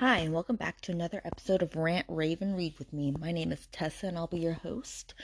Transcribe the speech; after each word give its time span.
Hi, 0.00 0.18
and 0.18 0.34
welcome 0.34 0.56
back 0.56 0.82
to 0.82 0.92
another 0.92 1.22
episode 1.24 1.62
of 1.62 1.74
Rant, 1.74 2.04
Rave 2.06 2.42
and 2.42 2.54
Read 2.54 2.78
with 2.78 2.92
me. 2.92 3.12
My 3.18 3.32
name 3.32 3.50
is 3.50 3.66
Tessa, 3.72 4.08
and 4.08 4.18
I'll 4.18 4.26
be 4.26 4.38
your 4.38 4.52
host. 4.52 5.14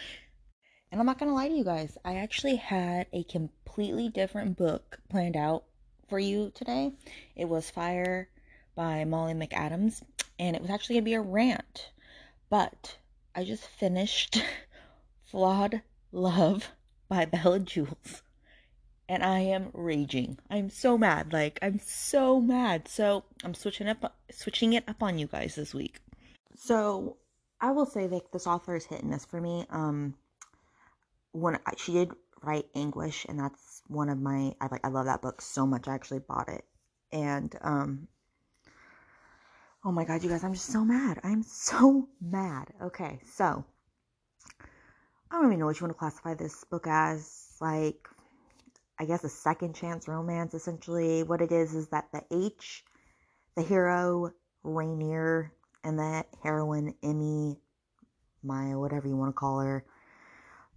And 0.90 0.98
I'm 0.98 1.06
not 1.06 1.18
gonna 1.18 1.34
lie 1.34 1.48
to 1.48 1.54
you 1.54 1.62
guys, 1.62 1.98
I 2.06 2.14
actually 2.14 2.56
had 2.56 3.06
a 3.12 3.24
completely 3.24 4.08
different 4.08 4.56
book 4.56 4.98
planned 5.10 5.36
out 5.36 5.64
for 6.08 6.18
you 6.18 6.52
today. 6.54 6.92
It 7.36 7.50
was 7.50 7.68
Fire 7.68 8.30
by 8.74 9.04
Molly 9.04 9.34
McAdams, 9.34 10.04
and 10.38 10.56
it 10.56 10.62
was 10.62 10.70
actually 10.70 10.94
gonna 10.94 11.04
be 11.04 11.14
a 11.14 11.20
rant. 11.20 11.92
But 12.48 12.96
I 13.34 13.44
just 13.44 13.64
finished 13.64 14.42
Flawed 15.26 15.82
Love 16.12 16.70
by 17.10 17.26
Bella 17.26 17.60
Jewel 17.60 17.98
and 19.12 19.22
I 19.22 19.40
am 19.40 19.68
raging. 19.74 20.38
I'm 20.48 20.70
so 20.70 20.96
mad. 20.96 21.34
Like 21.34 21.58
I'm 21.60 21.78
so 21.80 22.40
mad. 22.40 22.88
So 22.88 23.24
I'm 23.44 23.52
switching 23.52 23.86
up 23.86 24.16
switching 24.30 24.72
it 24.72 24.88
up 24.88 25.02
on 25.02 25.18
you 25.18 25.26
guys 25.26 25.54
this 25.54 25.74
week. 25.74 26.00
So 26.56 27.18
I 27.60 27.72
will 27.72 27.84
say 27.84 28.08
like 28.08 28.30
this 28.32 28.46
author 28.46 28.74
is 28.74 28.86
hitting 28.86 29.10
this 29.10 29.26
for 29.26 29.38
me. 29.38 29.66
Um 29.68 30.14
when 31.32 31.56
I, 31.66 31.74
she 31.76 31.92
did 31.92 32.12
write 32.42 32.64
Anguish 32.74 33.26
and 33.28 33.38
that's 33.38 33.82
one 33.86 34.08
of 34.08 34.18
my 34.18 34.54
I 34.62 34.68
like 34.70 34.80
I 34.82 34.88
love 34.88 35.04
that 35.04 35.20
book 35.20 35.42
so 35.42 35.66
much. 35.66 35.88
I 35.88 35.94
actually 35.94 36.20
bought 36.20 36.48
it. 36.48 36.64
And 37.12 37.54
um 37.60 38.08
Oh 39.84 39.92
my 39.92 40.04
god, 40.04 40.22
you 40.22 40.30
guys, 40.30 40.42
I'm 40.42 40.54
just 40.54 40.72
so 40.72 40.86
mad. 40.86 41.20
I'm 41.22 41.42
so 41.42 42.08
mad. 42.18 42.72
Okay, 42.80 43.20
so 43.26 43.62
I 45.30 45.36
don't 45.36 45.48
even 45.48 45.58
know 45.58 45.66
what 45.66 45.78
you 45.78 45.84
want 45.84 45.94
to 45.94 45.98
classify 45.98 46.32
this 46.32 46.64
book 46.64 46.86
as. 46.86 47.40
Like 47.60 48.08
I 49.02 49.04
guess 49.04 49.24
a 49.24 49.28
second 49.28 49.74
chance 49.74 50.06
romance 50.06 50.54
essentially. 50.54 51.24
What 51.24 51.40
it 51.40 51.50
is 51.50 51.74
is 51.74 51.88
that 51.88 52.06
the 52.12 52.22
H, 52.30 52.84
the 53.56 53.62
hero 53.62 54.30
Rainier, 54.62 55.52
and 55.82 55.98
the 55.98 56.24
heroine 56.40 56.94
Emmy, 57.02 57.56
Maya, 58.44 58.78
whatever 58.78 59.08
you 59.08 59.16
want 59.16 59.30
to 59.30 59.38
call 59.40 59.58
her, 59.58 59.84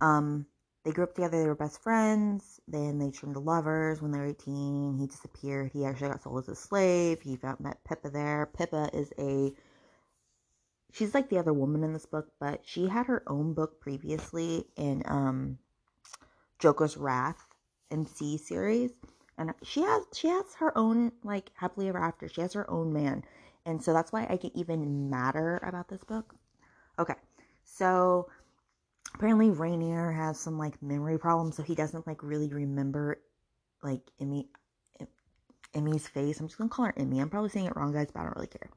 um, 0.01 0.47
they 0.83 0.91
grew 0.91 1.03
up 1.03 1.13
together. 1.13 1.39
They 1.39 1.47
were 1.47 1.53
best 1.53 1.83
friends. 1.83 2.59
Then 2.67 2.97
they 2.97 3.11
turned 3.11 3.35
to 3.35 3.39
lovers 3.39 4.01
when 4.01 4.09
they 4.09 4.17
were 4.17 4.25
18. 4.25 4.97
He 4.97 5.05
disappeared. 5.05 5.69
He 5.71 5.85
actually 5.85 6.09
got 6.09 6.23
sold 6.23 6.39
as 6.39 6.49
a 6.49 6.55
slave. 6.55 7.21
He 7.21 7.35
found, 7.35 7.59
met 7.59 7.83
Pippa 7.83 8.09
there. 8.09 8.49
Pippa 8.57 8.89
is 8.91 9.13
a 9.19 9.53
she's 10.93 11.13
like 11.13 11.29
the 11.29 11.37
other 11.37 11.53
woman 11.53 11.83
in 11.83 11.93
this 11.93 12.07
book, 12.07 12.29
but 12.39 12.61
she 12.65 12.87
had 12.87 13.05
her 13.05 13.21
own 13.27 13.53
book 13.53 13.79
previously 13.79 14.65
in 14.75 15.03
um 15.05 15.59
Joker's 16.57 16.97
Wrath 16.97 17.45
MC 17.95 18.37
series, 18.37 18.91
and 19.37 19.53
she 19.63 19.81
has 19.81 20.03
she 20.13 20.27
has 20.27 20.45
her 20.59 20.77
own 20.77 21.11
like 21.23 21.51
happily 21.55 21.87
ever 21.87 21.99
after. 21.99 22.27
She 22.27 22.41
has 22.41 22.53
her 22.53 22.69
own 22.69 22.91
man, 22.91 23.23
and 23.65 23.81
so 23.81 23.93
that's 23.93 24.11
why 24.11 24.27
I 24.29 24.35
get 24.35 24.55
even 24.55 25.09
madder 25.09 25.59
about 25.63 25.87
this 25.87 26.03
book. 26.03 26.35
Okay, 26.99 27.15
so 27.63 28.27
apparently 29.13 29.49
Rainier 29.49 30.11
has 30.11 30.39
some 30.39 30.57
like 30.57 30.81
memory 30.81 31.17
problems, 31.17 31.55
so 31.55 31.63
he 31.63 31.75
doesn't 31.75 32.05
like 32.05 32.21
really 32.21 32.49
remember 32.49 33.21
like 33.81 34.01
Emmy 34.19 34.49
Emmy's 35.73 36.07
face. 36.07 36.39
I'm 36.39 36.47
just 36.47 36.57
gonna 36.57 36.69
call 36.69 36.85
her 36.85 36.93
Emmy. 36.97 37.19
I'm 37.19 37.29
probably 37.29 37.49
saying 37.49 37.67
it 37.67 37.75
wrong, 37.75 37.93
guys, 37.93 38.07
but 38.13 38.21
I 38.21 38.23
don't 38.23 38.35
really 38.35 38.47
care. 38.47 38.69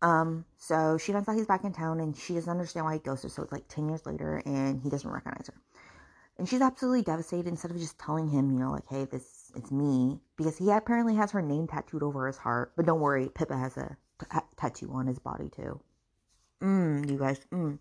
Um, 0.00 0.44
so 0.58 0.96
she 0.98 1.12
finds 1.12 1.28
out 1.28 1.36
he's 1.36 1.46
back 1.46 1.64
in 1.64 1.72
town 1.72 2.00
and 2.00 2.16
she 2.16 2.34
doesn't 2.34 2.50
understand 2.50 2.86
why 2.86 2.94
he 2.94 2.98
ghosted. 3.00 3.32
So 3.32 3.42
it's 3.42 3.52
like 3.52 3.66
10 3.68 3.88
years 3.88 4.06
later 4.06 4.42
and 4.46 4.80
he 4.80 4.90
doesn't 4.90 5.10
recognize 5.10 5.48
her. 5.48 5.54
And 6.38 6.48
she's 6.48 6.60
absolutely 6.60 7.02
devastated 7.02 7.48
instead 7.48 7.72
of 7.72 7.78
just 7.78 7.98
telling 7.98 8.28
him, 8.28 8.52
you 8.52 8.60
know, 8.60 8.70
like, 8.70 8.86
hey, 8.88 9.04
this, 9.04 9.50
it's 9.56 9.72
me. 9.72 10.20
Because 10.36 10.56
he 10.56 10.70
apparently 10.70 11.16
has 11.16 11.32
her 11.32 11.42
name 11.42 11.66
tattooed 11.66 12.02
over 12.02 12.28
his 12.28 12.36
heart. 12.36 12.72
But 12.76 12.86
don't 12.86 13.00
worry, 13.00 13.28
Pippa 13.28 13.56
has 13.56 13.76
a 13.76 13.96
tattoo 14.56 14.92
on 14.92 15.08
his 15.08 15.18
body 15.18 15.48
too. 15.48 15.80
Mmm, 16.62 17.10
you 17.10 17.18
guys, 17.18 17.40
mmm. 17.52 17.78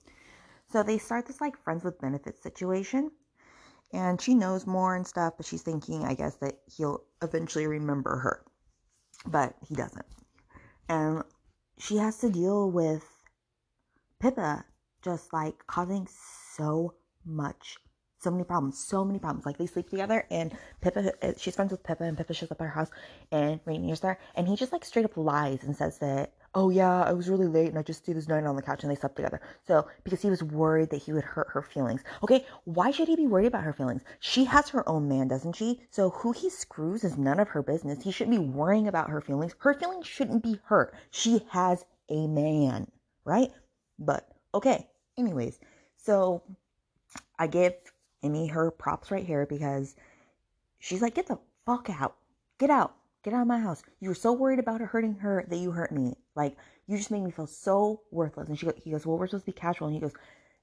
So 0.70 0.82
they 0.82 0.98
start 0.98 1.28
this 1.28 1.40
like 1.40 1.56
friends 1.64 1.84
with 1.84 2.02
benefits 2.02 2.42
situation. 2.42 3.12
And 3.94 4.20
she 4.20 4.34
knows 4.34 4.66
more 4.66 4.96
and 4.96 5.06
stuff, 5.06 5.36
but 5.38 5.46
she's 5.46 5.62
thinking, 5.62 6.04
I 6.04 6.16
guess, 6.16 6.36
that 6.38 6.60
he'll 6.76 7.04
eventually 7.22 7.68
remember 7.68 8.18
her. 8.18 8.44
But 9.26 9.56
he 9.68 9.76
doesn't. 9.76 10.06
And 10.90 11.24
she 11.78 11.98
has 11.98 12.18
to 12.20 12.30
deal 12.30 12.72
with 12.72 13.06
Pippa 14.20 14.66
just 15.04 15.32
like 15.32 15.66
causing 15.68 16.08
so 16.56 16.96
much 17.24 17.78
so 18.20 18.32
many 18.32 18.44
problems, 18.44 18.78
so 18.78 19.06
many 19.06 19.20
problems. 19.20 19.46
Like 19.46 19.58
they 19.58 19.68
sleep 19.68 19.90
together, 19.90 20.26
and 20.32 20.56
Pippa, 20.82 21.14
uh, 21.22 21.34
she's 21.38 21.56
friends 21.56 21.72
with 21.72 21.84
Pippa, 21.84 22.04
and 22.04 22.18
Pippa 22.18 22.34
shows 22.34 22.52
up 22.52 22.62
at 22.62 22.66
her 22.66 22.70
house, 22.70 22.90
and 23.32 23.60
Rainier's 23.66 24.00
there, 24.00 24.20
and 24.36 24.48
he 24.48 24.56
just 24.56 24.72
like 24.72 24.86
straight 24.86 25.06
up 25.06 25.18
lies 25.18 25.64
and 25.64 25.76
says 25.76 26.00
that, 26.00 26.34
oh 26.56 26.70
yeah, 26.70 27.04
I 27.04 27.14
was 27.14 27.30
really 27.30 27.48
late, 27.48 27.70
and 27.70 27.78
I 27.78 27.84
just 27.84 28.04
stayed 28.04 28.16
this 28.16 28.28
night 28.28 28.44
on 28.44 28.56
the 28.56 28.62
couch, 28.62 28.84
and 28.84 28.92
they 28.92 28.96
slept 28.96 29.16
together. 29.16 29.40
So 29.68 29.88
because 30.04 30.22
he 30.22 30.30
was 30.30 30.42
worried 30.44 30.90
that 30.90 31.04
he 31.04 31.14
would 31.14 31.24
hurt 31.24 31.48
her 31.52 31.62
feelings. 31.62 32.04
Okay, 32.24 32.46
why 32.64 32.92
should 32.92 33.08
he 33.08 33.16
be 33.16 33.28
worried 33.28 33.48
about 33.48 33.64
her 33.64 33.74
feelings? 33.74 34.02
She 34.20 34.46
has 34.46 34.70
her 34.70 34.88
own 34.90 35.08
man, 35.08 35.28
doesn't 35.28 35.56
she? 35.56 35.82
So 35.92 36.10
who 36.10 36.32
he 36.32 36.50
screws 36.50 37.04
is 37.04 37.18
none 37.18 37.40
of 37.40 37.50
her 37.50 37.62
business. 37.62 38.04
He 38.04 38.12
shouldn't 38.12 38.38
be 38.38 38.44
worrying 38.44 38.88
about 38.88 39.10
her 39.10 39.22
feelings. 39.22 39.56
Her 39.60 39.74
feelings 39.74 40.08
shouldn't 40.08 40.44
be 40.44 40.60
hurt. 40.64 40.96
She 41.12 41.46
has 41.52 41.86
a 42.10 42.28
man, 42.28 42.90
right? 43.26 43.52
But 44.00 44.28
okay, 44.54 44.88
anyways, 45.18 45.60
so 45.98 46.42
I 47.38 47.48
give 47.48 47.74
Emmy 48.28 48.48
her 48.48 48.72
props 48.72 49.12
right 49.12 49.26
here 49.26 49.46
because 49.46 49.96
she's 50.80 51.02
like, 51.02 51.16
get 51.16 51.28
the 51.28 51.40
fuck 51.66 51.90
out. 51.90 52.16
Get 52.60 52.70
out. 52.70 52.96
Get 53.24 53.34
out 53.34 53.42
of 53.42 53.48
my 53.48 53.60
house. 53.60 53.84
You 54.00 54.10
were 54.10 54.16
so 54.16 54.34
worried 54.34 54.60
about 54.60 54.80
her 54.80 54.86
hurting 54.86 55.16
her 55.16 55.46
that 55.48 55.58
you 55.58 55.72
hurt 55.72 55.92
me. 55.92 56.16
Like, 56.36 56.56
you 56.88 56.98
just 56.98 57.12
made 57.12 57.24
me 57.24 57.32
feel 57.32 57.48
so 57.48 58.02
worthless. 58.12 58.48
And 58.48 58.58
she 58.58 58.66
goes, 58.66 58.76
he 58.84 58.92
goes, 58.92 59.06
well, 59.06 59.18
we're 59.18 59.28
supposed 59.28 59.46
to 59.46 59.52
be 59.52 59.60
casual. 59.60 59.88
And 59.88 59.96
he 59.96 60.02
goes, 60.02 60.14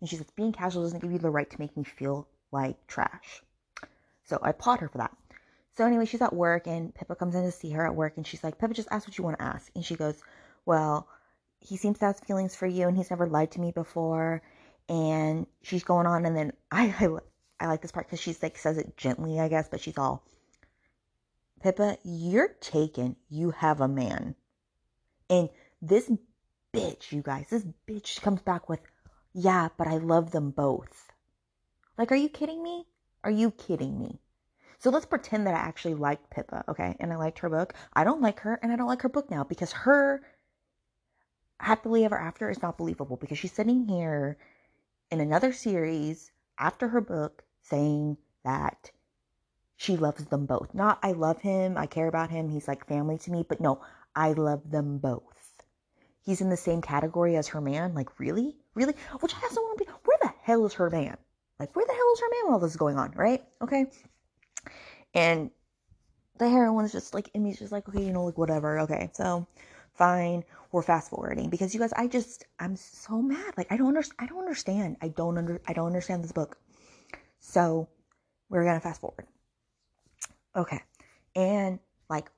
and 0.01 0.09
she 0.09 0.17
says, 0.17 0.27
being 0.37 0.53
casual 0.53 0.83
doesn't 0.83 1.01
give 1.01 1.13
you 1.13 1.19
the 1.19 1.31
right 1.31 1.49
to 1.51 1.61
make 1.61 1.77
me 1.77 1.85
feel 1.85 2.29
like 2.53 2.87
trash. 2.87 3.43
So 4.25 4.39
I 4.43 4.51
applaud 4.51 4.81
her 4.81 4.89
for 4.89 4.99
that. 4.99 5.15
So 5.77 5.85
anyway, 5.85 6.07
she's 6.07 6.23
at 6.23 6.33
work 6.33 6.67
and 6.67 6.95
Pippa 6.95 7.17
comes 7.17 7.35
in 7.35 7.43
to 7.43 7.51
see 7.51 7.71
her 7.71 7.85
at 7.85 7.95
work 7.95 8.15
and 8.17 8.27
she's 8.27 8.45
like, 8.45 8.59
Pippa, 8.59 8.75
just 8.75 8.89
ask 8.91 9.09
what 9.09 9.19
you 9.19 9.25
want 9.25 9.39
to 9.39 9.45
ask. 9.45 9.71
And 9.75 9.85
she 9.85 9.97
goes, 9.97 10.23
well, 10.65 11.09
he 11.61 11.77
seems 11.77 11.99
to 11.99 12.07
have 12.07 12.21
feelings 12.21 12.55
for 12.55 12.67
you 12.67 12.87
and 12.87 12.97
he's 12.97 13.11
never 13.11 13.27
lied 13.27 13.51
to 13.53 13.61
me 13.61 13.73
before. 13.73 14.41
And 14.89 15.47
she's 15.63 15.83
going 15.83 16.07
on 16.07 16.27
and 16.27 16.37
then 16.37 16.53
I, 16.71 16.95
I 17.01 17.09
I 17.61 17.67
like 17.67 17.83
this 17.83 17.93
part 17.93 18.07
because 18.07 18.21
she's 18.21 18.43
like 18.43 18.59
says 18.59 18.79
it 18.79 18.97
gently, 18.97 19.41
I 19.41 19.49
guess, 19.49 19.69
but 19.69 19.81
she's 19.81 19.99
all 19.99 20.25
Pippa, 21.65 21.97
you're 22.05 22.49
taken. 22.61 23.17
You 23.31 23.51
have 23.53 23.81
a 23.81 23.89
man. 23.89 24.35
And 25.31 25.49
this 25.81 26.13
bitch, 26.75 27.11
you 27.11 27.23
guys, 27.23 27.47
this 27.49 27.65
bitch 27.89 28.21
comes 28.21 28.43
back 28.43 28.69
with, 28.69 28.81
yeah, 29.33 29.71
but 29.79 29.89
I 29.89 29.97
love 29.97 30.31
them 30.31 30.51
both. 30.51 31.11
Like, 31.97 32.13
are 32.13 32.17
you 32.17 32.29
kidding 32.29 32.63
me? 32.63 32.85
Are 33.25 33.31
you 33.31 33.51
kidding 33.51 33.99
me? 33.99 34.21
So 34.79 34.91
let's 34.91 35.07
pretend 35.07 35.47
that 35.47 35.55
I 35.55 35.59
actually 35.59 35.95
liked 35.95 36.29
Pippa, 36.29 36.65
okay? 36.69 36.97
And 37.01 37.11
I 37.11 37.17
liked 37.17 37.39
her 37.39 37.49
book. 37.49 37.73
I 37.95 38.05
don't 38.05 38.21
like 38.21 38.41
her, 38.41 38.61
and 38.63 38.71
I 38.71 38.77
don't 38.77 38.89
like 38.89 39.01
her 39.01 39.09
book 39.09 39.31
now 39.31 39.43
because 39.43 39.73
her 39.73 40.21
happily 41.61 42.05
ever 42.05 42.19
after 42.19 42.51
is 42.51 42.61
not 42.61 42.77
believable 42.77 43.17
because 43.17 43.39
she's 43.39 43.53
sitting 43.53 43.89
here 43.89 44.37
in 45.11 45.21
another 45.21 45.55
series 45.55 46.31
after 46.59 46.89
her 46.89 47.01
book 47.01 47.45
saying 47.63 48.17
that 48.45 48.91
she 49.77 49.97
loves 49.97 50.25
them 50.27 50.47
both. 50.47 50.75
Not 50.75 50.99
I 51.03 51.13
love 51.13 51.41
him, 51.41 51.77
I 51.77 51.87
care 51.87 52.09
about 52.09 52.31
him, 52.31 52.49
he's 52.49 52.69
like 52.69 52.87
family 52.87 53.19
to 53.19 53.31
me, 53.31 53.45
but 53.49 53.61
no, 53.61 53.81
I 54.15 54.33
love 54.33 54.71
them 54.71 54.99
both. 54.99 55.23
He's 56.23 56.41
in 56.41 56.49
the 56.49 56.57
same 56.57 56.81
category 56.81 57.37
as 57.37 57.49
her 57.49 57.61
man. 57.61 57.95
Like, 57.95 58.19
really? 58.19 58.57
Really? 58.75 58.95
Which 59.21 59.35
I 59.35 59.41
also 59.43 59.61
want 59.61 59.79
to 59.79 59.85
be, 59.85 59.91
where 60.05 60.19
the 60.23 60.33
hell 60.43 60.65
is 60.65 60.73
her 60.75 60.89
man? 60.89 61.17
Like, 61.59 61.77
where 61.77 61.85
the 61.85 61.93
hell 61.93 62.13
is 62.15 62.21
her 62.21 62.31
man 62.31 62.53
all 62.53 62.59
this 62.59 62.71
is 62.71 62.77
going 62.77 62.99
on, 62.99 63.13
right? 63.13 63.45
Okay. 63.61 63.87
And 65.13 65.51
the 66.39 66.49
heroine's 66.49 66.93
just 66.93 67.15
like, 67.15 67.31
and 67.35 67.47
he's 67.47 67.59
just 67.59 67.73
like, 67.73 67.89
okay, 67.89 68.03
you 68.03 68.13
know, 68.13 68.25
like, 68.25 68.39
whatever. 68.39 68.81
Okay. 68.81 69.11
So, 69.13 69.47
fine. 69.95 70.45
We're 70.73 70.83
fast 70.83 71.11
forwarding 71.11 71.51
because 71.51 71.73
you 71.75 71.81
guys, 71.81 71.93
I 71.93 72.09
just, 72.09 72.45
I'm 72.59 72.77
so 72.77 73.23
mad. 73.23 73.55
Like, 73.57 73.71
I 73.71 73.77
don't 73.77 73.89
understand. 73.89 74.17
I 74.19 74.27
don't 74.27 74.41
understand. 74.41 74.97
I 75.01 75.09
don't 75.09 75.39
under, 75.39 75.61
I 75.67 75.73
don't 75.73 75.87
understand 75.87 76.25
this 76.25 76.33
book. 76.33 76.57
So 77.41 77.89
we're 78.49 78.65
to 78.65 78.81
fast 78.81 79.01
forward. 79.01 79.27
Okay. 80.57 80.81
And 81.37 81.79
like 82.09 82.31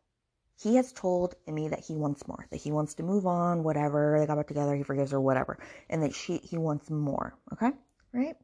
he 0.60 0.76
has 0.76 0.92
told 0.92 1.34
me 1.46 1.68
that 1.68 1.80
he 1.80 1.94
wants 1.94 2.26
more, 2.26 2.46
that 2.50 2.56
he 2.56 2.72
wants 2.72 2.94
to 2.94 3.02
move 3.02 3.26
on, 3.26 3.62
whatever. 3.62 4.16
They 4.18 4.26
got 4.26 4.36
back 4.36 4.48
together, 4.48 4.74
he 4.74 4.82
forgives 4.82 5.12
her, 5.12 5.20
whatever. 5.20 5.58
And 5.90 6.02
that 6.02 6.14
she 6.14 6.38
he 6.38 6.56
wants 6.58 6.90
more. 6.90 7.34
Okay? 7.52 7.72
Right? 8.12 8.36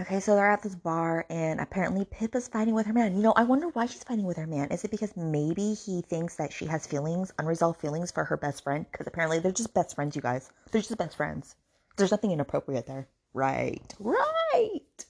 Okay, 0.00 0.20
so 0.20 0.36
they're 0.36 0.50
at 0.50 0.62
this 0.62 0.76
bar 0.76 1.26
and 1.28 1.60
apparently 1.60 2.04
Pip 2.04 2.36
is 2.36 2.46
fighting 2.46 2.74
with 2.74 2.86
her 2.86 2.92
man. 2.92 3.16
You 3.16 3.22
know, 3.22 3.32
I 3.36 3.42
wonder 3.42 3.68
why 3.68 3.86
she's 3.86 4.04
fighting 4.04 4.24
with 4.24 4.36
her 4.36 4.46
man. 4.46 4.68
Is 4.70 4.84
it 4.84 4.92
because 4.92 5.16
maybe 5.16 5.74
he 5.74 6.02
thinks 6.02 6.36
that 6.36 6.52
she 6.52 6.66
has 6.66 6.86
feelings, 6.86 7.32
unresolved 7.38 7.80
feelings 7.80 8.12
for 8.12 8.24
her 8.24 8.36
best 8.36 8.62
friend? 8.62 8.86
Because 8.90 9.08
apparently 9.08 9.40
they're 9.40 9.50
just 9.50 9.74
best 9.74 9.96
friends, 9.96 10.14
you 10.14 10.22
guys. 10.22 10.50
They're 10.70 10.82
just 10.82 10.96
best 10.96 11.16
friends. 11.16 11.56
There's 11.96 12.12
nothing 12.12 12.30
inappropriate 12.30 12.86
there. 12.86 13.08
Right. 13.34 13.92
Right. 13.98 15.04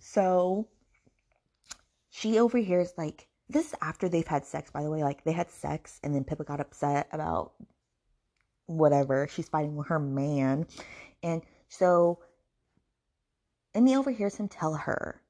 So 0.00 0.66
she 2.10 2.38
overhears 2.40 2.92
like 2.98 3.28
this 3.48 3.68
is 3.68 3.74
after 3.80 4.08
they've 4.08 4.26
had 4.26 4.44
sex, 4.44 4.70
by 4.70 4.82
the 4.82 4.90
way. 4.90 5.04
Like 5.04 5.22
they 5.22 5.32
had 5.32 5.50
sex, 5.50 6.00
and 6.02 6.14
then 6.14 6.24
Pippa 6.24 6.44
got 6.44 6.60
upset 6.60 7.08
about 7.12 7.52
whatever. 8.66 9.28
She's 9.28 9.48
fighting 9.48 9.76
with 9.76 9.88
her 9.88 9.98
man, 10.00 10.66
and 11.22 11.42
so 11.68 12.18
Emmy 13.74 13.96
overhears 13.96 14.36
him 14.36 14.48
tell 14.48 14.74
her 14.74 15.20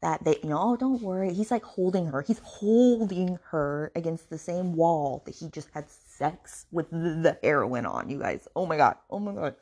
that 0.00 0.24
they, 0.24 0.36
you 0.42 0.50
know, 0.50 0.58
oh, 0.60 0.76
don't 0.76 1.00
worry. 1.00 1.32
He's 1.32 1.50
like 1.50 1.64
holding 1.64 2.06
her. 2.06 2.22
He's 2.22 2.40
holding 2.40 3.38
her 3.50 3.90
against 3.94 4.28
the 4.28 4.38
same 4.38 4.74
wall 4.74 5.22
that 5.24 5.34
he 5.34 5.48
just 5.48 5.68
had 5.72 5.88
sex 5.90 6.66
with 6.70 6.90
the 6.90 7.38
heroine 7.42 7.86
on, 7.86 8.10
you 8.10 8.18
guys. 8.18 8.46
Oh 8.54 8.66
my 8.66 8.76
God. 8.76 8.96
Oh 9.10 9.18
my 9.18 9.32
God. 9.32 9.54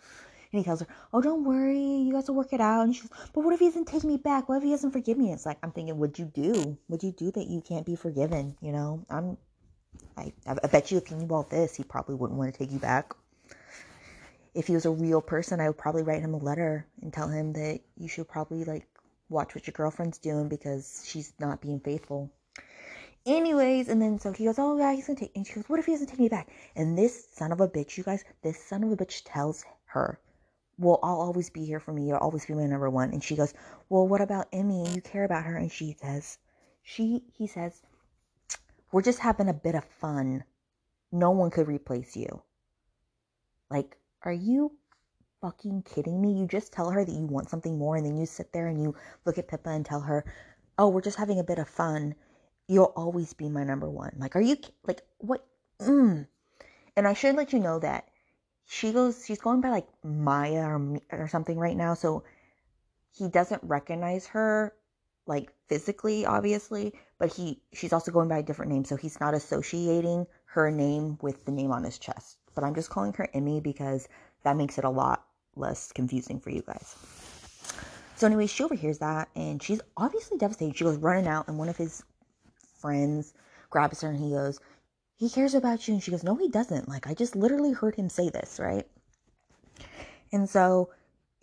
And 0.53 0.59
he 0.59 0.65
tells 0.65 0.81
her, 0.81 0.87
oh, 1.13 1.23
don't 1.23 1.45
worry. 1.45 1.81
You 1.81 2.13
guys 2.13 2.29
will 2.29 2.35
work 2.35 2.53
it 2.53 2.61
out. 2.61 2.83
And 2.83 2.95
she's, 2.95 3.09
but 3.33 3.43
what 3.43 3.55
if 3.55 3.61
he 3.61 3.67
doesn't 3.67 3.87
take 3.87 4.05
me 4.05 4.17
back? 4.17 4.49
What 4.49 4.57
if 4.59 4.65
he 4.65 4.71
doesn't 4.71 4.91
forgive 4.91 5.17
me? 5.17 5.33
It's 5.33 5.47
like, 5.47 5.59
I'm 5.63 5.71
thinking, 5.71 5.97
what'd 5.99 6.19
you 6.19 6.27
do? 6.27 6.77
What'd 6.89 7.05
you 7.05 7.13
do 7.13 7.31
that 7.31 7.47
you 7.47 7.61
can't 7.61 7.87
be 7.87 7.97
forgiven? 7.97 8.57
You 8.61 8.73
know, 8.73 9.07
I'm, 9.09 9.39
I, 10.17 10.33
I 10.47 10.67
bet 10.67 10.91
you 10.91 10.99
if 10.99 11.07
he 11.07 11.15
knew 11.15 11.33
all 11.33 11.45
this, 11.45 11.75
he 11.75 11.85
probably 11.85 12.17
wouldn't 12.17 12.39
want 12.39 12.53
to 12.53 12.59
take 12.59 12.73
you 12.73 12.79
back. 12.79 13.15
If 14.55 14.67
he 14.67 14.75
was 14.75 14.85
a 14.85 14.91
real 14.91 15.23
person, 15.23 15.61
I 15.61 15.69
would 15.69 15.79
probably 15.79 16.03
write 16.03 16.21
him 16.21 16.35
a 16.35 16.39
letter 16.39 16.87
and 17.01 17.13
tell 17.13 17.29
him 17.29 17.53
that 17.55 17.81
you 17.97 18.09
should 18.09 18.29
probably 18.29 18.65
like 18.65 18.87
watch 19.29 19.55
what 19.55 19.67
your 19.67 19.73
girlfriend's 19.73 20.19
doing 20.19 20.49
because 20.49 21.03
she's 21.07 21.33
not 21.41 21.61
being 21.61 21.81
faithful. 21.81 22.31
Anyways, 23.25 23.89
and 23.89 24.03
then 24.03 24.19
so 24.19 24.33
he 24.33 24.45
goes, 24.45 24.59
Oh, 24.59 24.77
yeah, 24.77 24.93
he's 24.93 25.07
gonna 25.07 25.19
take, 25.19 25.35
and 25.37 25.47
she 25.47 25.55
goes, 25.55 25.69
What 25.69 25.79
if 25.79 25.87
he 25.87 25.93
doesn't 25.93 26.09
take 26.09 26.19
me 26.19 26.29
back? 26.29 26.49
And 26.75 26.99
this 26.99 27.29
son 27.33 27.53
of 27.53 27.61
a 27.61 27.69
bitch, 27.69 27.97
you 27.97 28.03
guys, 28.03 28.25
this 28.43 28.63
son 28.63 28.83
of 28.83 28.91
a 28.91 28.97
bitch 28.97 29.23
tells 29.25 29.65
her, 29.87 30.21
Well, 30.77 30.99
I'll 31.03 31.21
always 31.21 31.49
be 31.49 31.65
here 31.65 31.81
for 31.81 31.93
me. 31.93 32.09
You'll 32.09 32.17
always 32.19 32.47
be 32.47 32.55
my 32.55 32.67
number 32.67 32.91
one. 32.91 33.11
And 33.13 33.23
she 33.23 33.37
goes, 33.37 33.55
Well, 33.89 34.09
what 34.09 34.21
about 34.21 34.49
Emmy? 34.53 34.89
You 34.91 35.01
care 35.01 35.25
about 35.25 35.45
her. 35.45 35.57
And 35.57 35.71
she 35.71 35.97
says, 36.01 36.39
She, 36.83 37.23
he 37.33 37.47
says, 37.47 37.81
We're 38.91 39.03
just 39.03 39.21
having 39.21 39.49
a 39.49 39.55
bit 39.55 39.77
of 39.77 39.85
fun. 39.85 40.43
No 41.13 41.31
one 41.31 41.51
could 41.51 41.69
replace 41.69 42.17
you. 42.17 42.43
Like, 43.71 43.97
are 44.25 44.33
you 44.33 44.73
fucking 45.41 45.83
kidding 45.83 46.21
me? 46.21 46.33
You 46.33 46.47
just 46.47 46.73
tell 46.73 46.91
her 46.91 47.05
that 47.05 47.13
you 47.13 47.27
want 47.27 47.51
something 47.51 47.79
more, 47.79 47.97
and 47.97 48.07
then 48.07 48.17
you 48.17 48.27
sit 48.27 48.53
there 48.53 48.69
and 48.69 48.81
you 48.83 48.95
look 49.25 49.39
at 49.39 49.49
Pippa 49.49 49.71
and 49.71 49.85
tell 49.85 50.01
her, 50.01 50.25
"Oh, 50.79 50.89
we're 50.89 51.01
just 51.03 51.19
having 51.19 51.39
a 51.39 51.45
bit 51.45 51.59
of 51.59 51.69
fun. 51.69 52.15
You'll 52.69 52.93
always 52.97 53.33
be 53.35 53.49
my 53.49 53.65
number 53.65 53.91
one." 53.91 54.15
Like, 54.19 54.37
are 54.37 54.41
you 54.41 54.57
like 54.85 55.03
what? 55.19 55.47
Mm. 55.81 56.27
And 56.97 57.09
I 57.09 57.15
should 57.15 57.37
let 57.37 57.53
you 57.53 57.59
know 57.59 57.79
that 57.81 58.09
she 58.65 58.93
goes, 58.93 59.25
she's 59.27 59.41
going 59.41 59.61
by 59.61 59.71
like 59.71 59.89
Maya 60.05 60.65
or 60.69 61.01
or 61.11 61.29
something 61.29 61.59
right 61.59 61.77
now, 61.77 61.95
so 61.95 62.25
he 63.13 63.29
doesn't 63.29 63.63
recognize 63.65 64.27
her 64.29 64.75
like 65.27 65.53
physically, 65.69 66.25
obviously, 66.27 66.95
but 67.19 67.33
he 67.33 67.61
she's 67.73 67.93
also 67.93 68.11
going 68.13 68.29
by 68.29 68.39
a 68.39 68.43
different 68.43 68.73
name, 68.73 68.85
so 68.85 68.97
he's 68.97 69.21
not 69.21 69.35
associating 69.35 70.27
her 70.47 70.71
name 70.71 71.19
with 71.23 71.45
the 71.45 71.53
name 71.53 71.73
on 71.73 71.85
his 71.85 71.99
chest. 71.99 72.39
But 72.55 72.65
I'm 72.65 72.75
just 72.75 72.91
calling 72.91 73.13
her 73.15 73.29
Emmy 73.33 73.61
because 73.61 74.09
that 74.43 74.57
makes 74.57 74.79
it 74.79 74.85
a 74.85 74.91
lot 74.91 75.25
less 75.57 75.93
confusing 75.93 76.41
for 76.41 76.51
you 76.51 76.63
guys. 76.63 76.97
So, 78.17 78.27
anyway, 78.27 78.47
she 78.47 78.63
overhears 78.63 78.99
that 78.99 79.29
and 79.35 79.63
she's 79.63 79.81
obviously 79.97 80.39
devastated. 80.39 80.77
She 80.77 80.85
goes 80.85 80.97
running 80.97 81.27
out, 81.27 81.49
and 81.49 81.59
one 81.59 81.69
of 81.69 81.77
his 81.77 82.05
friends 82.79 83.35
grabs 83.71 84.03
her 84.03 84.11
and 84.11 84.19
he 84.19 84.31
goes, 84.31 84.61
He 85.17 85.31
cares 85.31 85.55
about 85.55 85.87
you. 85.89 85.95
And 85.95 86.03
she 86.03 86.11
goes, 86.11 86.23
No, 86.23 86.37
he 86.37 86.49
doesn't. 86.49 86.89
Like, 86.89 87.07
I 87.07 87.15
just 87.15 87.35
literally 87.35 87.73
heard 87.73 87.95
him 87.95 88.09
say 88.09 88.29
this, 88.29 88.61
right? 88.61 88.87
And 90.33 90.49
so 90.49 90.91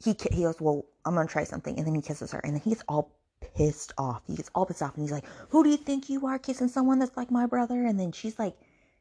he, 0.03 0.15
he 0.31 0.43
goes, 0.43 0.61
Well, 0.61 0.85
I'm 1.05 1.15
going 1.15 1.27
to 1.27 1.31
try 1.31 1.43
something. 1.43 1.77
And 1.77 1.85
then 1.85 1.95
he 1.95 2.01
kisses 2.01 2.31
her, 2.31 2.39
and 2.39 2.53
then 2.53 2.61
he 2.61 2.69
gets 2.71 2.83
all 2.87 3.11
pissed 3.55 3.93
off. 3.97 4.21
He 4.27 4.35
gets 4.35 4.49
all 4.55 4.65
pissed 4.65 4.81
off, 4.81 4.95
and 4.95 5.03
he's 5.03 5.11
like, 5.11 5.25
Who 5.49 5.63
do 5.63 5.69
you 5.69 5.77
think 5.77 6.09
you 6.09 6.25
are 6.27 6.39
kissing 6.39 6.67
someone 6.67 6.99
that's 6.99 7.17
like 7.17 7.31
my 7.31 7.45
brother? 7.45 7.85
And 7.85 7.99
then 7.99 8.11
she's 8.11 8.39
like, 8.39 8.55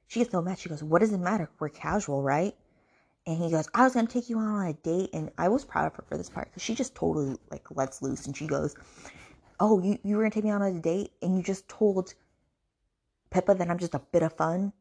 She 0.09 0.21
gets 0.21 0.33
so 0.33 0.43
mad. 0.43 0.59
She 0.59 0.69
goes, 0.69 0.83
What 0.83 1.01
does 1.01 1.13
it 1.13 1.19
matter? 1.19 1.49
We're 1.61 1.69
casual, 1.69 2.23
right? 2.23 2.57
and 3.29 3.37
he 3.45 3.51
goes, 3.51 3.69
I 3.75 3.85
was 3.85 3.93
gonna 3.93 4.07
take 4.07 4.31
you 4.31 4.39
on 4.39 4.67
a 4.67 4.73
date, 4.73 5.11
and 5.13 5.31
I 5.37 5.49
was 5.49 5.63
proud 5.63 5.87
of 5.87 5.95
her 5.97 6.05
for 6.09 6.17
this 6.17 6.31
part 6.31 6.49
because 6.49 6.63
she 6.63 6.75
just 6.75 6.95
totally 6.95 7.37
like 7.51 7.67
lets 7.77 8.01
loose, 8.01 8.27
and 8.27 8.35
she 8.35 8.47
goes, 8.47 8.75
"Oh, 9.61 9.81
you 9.81 9.99
you 10.03 10.17
were 10.17 10.23
gonna 10.23 10.31
take 10.31 10.45
me 10.45 10.51
on 10.51 10.63
a 10.63 10.81
date, 10.81 11.13
and 11.21 11.37
you 11.37 11.43
just 11.43 11.69
told 11.69 12.15
Pippa 13.31 13.55
that 13.55 13.69
I'm 13.69 13.79
just 13.79 13.95
a 13.95 13.99
bit 13.99 14.23
of 14.23 14.33
fun, 14.33 14.73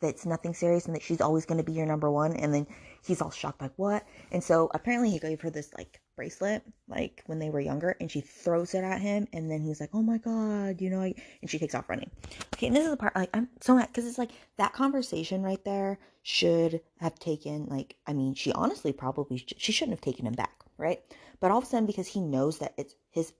that 0.00 0.08
it's 0.08 0.26
nothing 0.26 0.52
serious, 0.52 0.86
and 0.86 0.96
that 0.96 1.02
she's 1.02 1.20
always 1.20 1.46
gonna 1.46 1.62
be 1.62 1.74
your 1.74 1.86
number 1.86 2.10
one." 2.10 2.34
And 2.34 2.52
then 2.52 2.66
he's 3.04 3.22
all 3.22 3.30
shocked, 3.30 3.62
like 3.62 3.74
what? 3.76 4.04
And 4.32 4.42
so 4.42 4.68
apparently 4.74 5.10
he 5.10 5.20
gave 5.20 5.40
her 5.42 5.50
this 5.50 5.72
like 5.74 6.00
bracelet, 6.16 6.62
like 6.88 7.22
when 7.26 7.38
they 7.38 7.50
were 7.50 7.60
younger, 7.60 7.96
and 8.00 8.10
she 8.10 8.20
throws 8.20 8.74
it 8.74 8.84
at 8.84 9.00
him, 9.00 9.26
and 9.32 9.50
then 9.50 9.62
he's 9.62 9.80
like, 9.80 9.90
"Oh 9.92 10.02
my 10.02 10.18
god," 10.18 10.80
you 10.80 10.90
know, 10.90 11.00
and 11.02 11.50
she 11.50 11.58
takes 11.58 11.74
off 11.74 11.88
running. 11.88 12.10
Okay, 12.54 12.66
and 12.68 12.76
this 12.76 12.84
is 12.84 12.90
the 12.90 12.96
part 12.96 13.16
like 13.16 13.30
I'm 13.34 13.48
so 13.60 13.74
mad 13.76 13.88
because 13.88 14.06
it's 14.06 14.18
like 14.18 14.32
that 14.56 14.72
conversation 14.72 15.42
right 15.42 15.62
there 15.64 15.98
should 16.22 16.80
have 16.98 17.18
taken 17.18 17.66
like 17.66 17.96
I 18.06 18.12
mean, 18.12 18.34
she 18.34 18.52
honestly 18.52 18.92
probably 18.92 19.38
sh- 19.38 19.54
she 19.56 19.72
shouldn't 19.72 19.96
have 19.96 20.00
taken 20.00 20.26
him 20.26 20.34
back, 20.34 20.62
right? 20.78 21.00
But 21.40 21.50
all 21.50 21.58
of 21.58 21.64
a 21.64 21.66
sudden, 21.66 21.86
because 21.86 22.08
he 22.08 22.20
knows 22.20 22.58
that 22.58 22.74
it's 22.76 22.94
his 23.10 23.32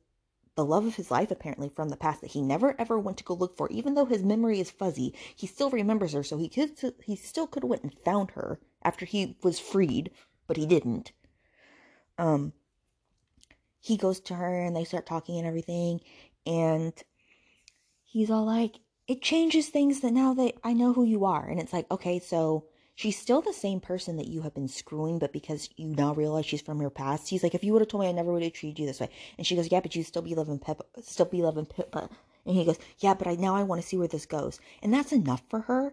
the 0.55 0.65
love 0.65 0.85
of 0.85 0.97
his 0.97 1.11
life 1.11 1.31
apparently 1.31 1.69
from 1.71 1.89
the 1.89 1.97
past 1.97 2.21
that 2.21 2.33
he 2.33 2.43
never 2.43 2.75
ever 2.79 2.99
went 2.99 3.17
to 3.19 3.25
go 3.25 3.35
look 3.35 3.57
for 3.57 3.69
even 3.71 3.95
though 3.95 4.05
his 4.05 4.23
memory 4.23 4.61
is 4.61 4.71
fuzzy 4.71 5.15
he 5.35 5.47
still 5.47 5.71
remembers 5.71 6.13
her 6.13 6.23
so 6.23 6.37
he 6.37 6.49
could 6.49 6.73
he 7.05 7.17
still 7.17 7.47
could 7.47 7.63
have 7.63 7.71
went 7.71 7.83
and 7.83 7.95
found 8.05 8.33
her 8.33 8.61
after 8.83 9.07
he 9.07 9.37
was 9.43 9.59
freed 9.59 10.11
but 10.47 10.57
he 10.57 10.67
didn't 10.67 11.13
um 12.19 12.53
he 13.83 13.97
goes 13.97 14.21
to 14.21 14.35
her 14.35 14.63
and 14.63 14.75
they 14.75 14.85
start 14.85 15.05
talking 15.05 15.37
and 15.37 15.47
everything 15.47 16.01
and 16.47 16.95
he's 18.05 18.31
all 18.31 18.47
like 18.47 18.77
it 19.09 19.21
changes 19.21 19.69
things 19.69 20.01
that 20.01 20.13
now 20.13 20.33
that 20.33 20.55
I 20.65 20.73
know 20.73 20.93
who 20.93 21.05
you 21.05 21.25
are 21.25 21.47
and 21.47 21.61
it's 21.61 21.73
like 21.73 21.91
okay 21.91 22.19
so 22.19 22.65
she's 22.95 23.19
still 23.19 23.43
the 23.43 23.53
same 23.53 23.81
person 23.81 24.17
that 24.17 24.29
you 24.29 24.43
have 24.43 24.55
been 24.55 24.69
screwing 24.69 25.19
but 25.19 25.33
because 25.33 25.69
you 25.77 25.89
now 25.89 26.15
realize 26.15 26.47
she's 26.47 26.63
from 26.63 26.81
your 26.81 26.91
past 26.91 27.29
he's 27.29 27.43
like 27.43 27.55
if 27.55 27.65
you 27.65 27.73
would 27.73 27.83
have 27.83 27.89
told 27.89 28.03
me 28.05 28.09
I 28.09 28.13
never 28.13 28.33
would 28.33 28.43
have 28.43 28.53
treated 28.53 28.79
you 28.79 28.87
this 28.87 29.01
way 29.01 29.11
and 29.37 29.47
she 29.47 29.57
goes 29.57 29.71
yeah 29.71 29.81
but 29.81 29.95
you 29.97 30.05
still 30.05 30.23
be 30.23 30.35
loving 30.35 30.61
Pippa 30.61 30.85
still 31.03 31.27
be 31.27 31.43
loving 31.43 31.67
Pippa 31.67 32.09
and 32.47 32.57
he 32.57 32.65
goes 32.65 32.79
yeah 33.01 33.15
but 33.15 33.27
I 33.27 33.35
now 33.35 33.57
I 33.57 33.65
want 33.65 33.83
to 33.83 33.87
see 33.87 33.99
where 33.99 34.09
this 34.09 34.27
goes 34.27 34.61
and 34.83 34.95
that's 34.95 35.13
enough 35.13 35.43
for 35.51 35.61
her 35.61 35.93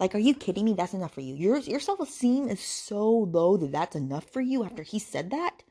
like, 0.00 0.14
are 0.14 0.18
you 0.18 0.34
kidding 0.34 0.64
me? 0.64 0.74
That's 0.74 0.94
enough 0.94 1.12
for 1.12 1.22
you. 1.22 1.34
Your 1.34 1.58
your 1.58 1.80
self 1.80 1.98
esteem 1.98 2.48
is 2.48 2.60
so 2.60 3.10
low 3.10 3.56
that 3.56 3.72
that's 3.72 3.96
enough 3.96 4.30
for 4.30 4.40
you 4.40 4.62
after 4.64 4.84
he 4.84 4.98
said 5.00 5.30
that. 5.30 5.64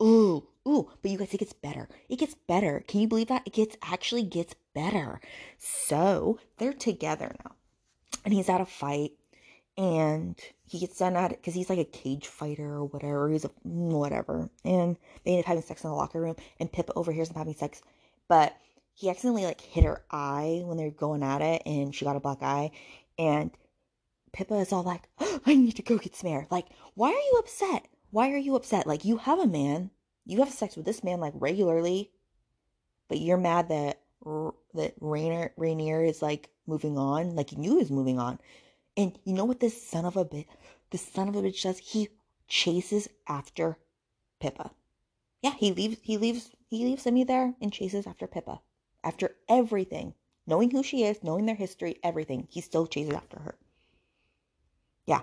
Ooh, 0.00 0.46
ooh, 0.66 0.90
but 1.00 1.10
you 1.10 1.18
guys, 1.18 1.32
it 1.32 1.38
gets 1.38 1.52
better. 1.52 1.88
It 2.08 2.18
gets 2.18 2.34
better. 2.34 2.84
Can 2.86 3.00
you 3.00 3.08
believe 3.08 3.28
that? 3.28 3.42
It 3.46 3.54
gets 3.54 3.76
actually 3.82 4.22
gets 4.22 4.54
better. 4.74 5.20
So 5.58 6.38
they're 6.58 6.72
together 6.72 7.34
now. 7.44 7.52
And 8.24 8.34
he's 8.34 8.48
at 8.48 8.60
a 8.60 8.66
fight 8.66 9.12
and 9.78 10.38
he 10.64 10.78
gets 10.78 10.98
done 10.98 11.16
at 11.16 11.32
it 11.32 11.40
because 11.40 11.54
he's 11.54 11.70
like 11.70 11.78
a 11.78 11.84
cage 11.84 12.26
fighter 12.26 12.74
or 12.74 12.84
whatever. 12.84 13.30
He's 13.30 13.44
a 13.44 13.50
whatever. 13.62 14.50
And 14.64 14.96
they 15.24 15.32
end 15.32 15.40
up 15.40 15.46
having 15.46 15.62
sex 15.62 15.84
in 15.84 15.90
the 15.90 15.96
locker 15.96 16.20
room 16.20 16.36
and 16.58 16.72
Pippa 16.72 16.92
overhears 16.94 17.28
them 17.28 17.38
having 17.38 17.54
sex. 17.54 17.82
But 18.28 18.56
he 18.94 19.10
accidentally 19.10 19.44
like 19.44 19.60
hit 19.60 19.84
her 19.84 20.02
eye 20.10 20.62
when 20.64 20.76
they're 20.76 20.90
going 20.90 21.22
at 21.22 21.42
it 21.42 21.62
and 21.66 21.94
she 21.94 22.04
got 22.04 22.16
a 22.16 22.20
black 22.20 22.42
eye. 22.42 22.70
And 23.18 23.50
Pippa 24.32 24.54
is 24.56 24.72
all 24.72 24.82
like, 24.82 25.08
oh, 25.20 25.40
I 25.46 25.54
need 25.54 25.76
to 25.76 25.82
go 25.82 25.98
get 25.98 26.16
some 26.16 26.30
air. 26.30 26.46
Like, 26.50 26.66
why 26.94 27.08
are 27.08 27.12
you 27.12 27.36
upset? 27.38 27.86
Why 28.10 28.30
are 28.30 28.38
you 28.38 28.56
upset? 28.56 28.86
Like, 28.86 29.04
you 29.04 29.18
have 29.18 29.38
a 29.38 29.46
man, 29.46 29.90
you 30.26 30.40
have 30.40 30.50
sex 30.50 30.76
with 30.76 30.84
this 30.84 31.02
man 31.02 31.20
like 31.20 31.32
regularly, 31.36 32.10
but 33.08 33.18
you're 33.18 33.38
mad 33.38 33.68
that 33.68 34.00
that 34.74 34.94
Rainier 35.00 35.52
Rainier 35.56 36.02
is 36.02 36.20
like 36.20 36.50
moving 36.66 36.98
on, 36.98 37.36
like 37.36 37.52
you 37.52 37.58
knew 37.58 37.72
he 37.72 37.78
was 37.78 37.90
moving 37.90 38.18
on. 38.18 38.38
And 38.96 39.18
you 39.24 39.32
know 39.32 39.44
what 39.44 39.60
this 39.60 39.80
son 39.80 40.04
of 40.04 40.16
a 40.16 40.24
bitch, 40.24 40.46
this 40.90 41.06
son 41.06 41.28
of 41.28 41.36
a 41.36 41.42
bitch 41.42 41.62
does? 41.62 41.78
He 41.78 42.08
chases 42.48 43.08
after 43.28 43.78
Pippa. 44.40 44.70
Yeah, 45.42 45.52
he 45.52 45.72
leaves. 45.72 45.98
He 46.02 46.18
leaves. 46.18 46.50
He 46.68 46.84
leaves 46.84 47.06
Emmy 47.06 47.24
there 47.24 47.54
and 47.60 47.72
chases 47.72 48.06
after 48.06 48.26
Pippa. 48.26 48.60
After 49.04 49.36
everything, 49.48 50.14
knowing 50.46 50.70
who 50.70 50.82
she 50.82 51.04
is, 51.04 51.22
knowing 51.22 51.46
their 51.46 51.54
history, 51.54 51.96
everything, 52.02 52.48
he 52.50 52.60
still 52.60 52.86
chases 52.86 53.14
after 53.14 53.38
her. 53.38 53.54
Yeah. 55.06 55.20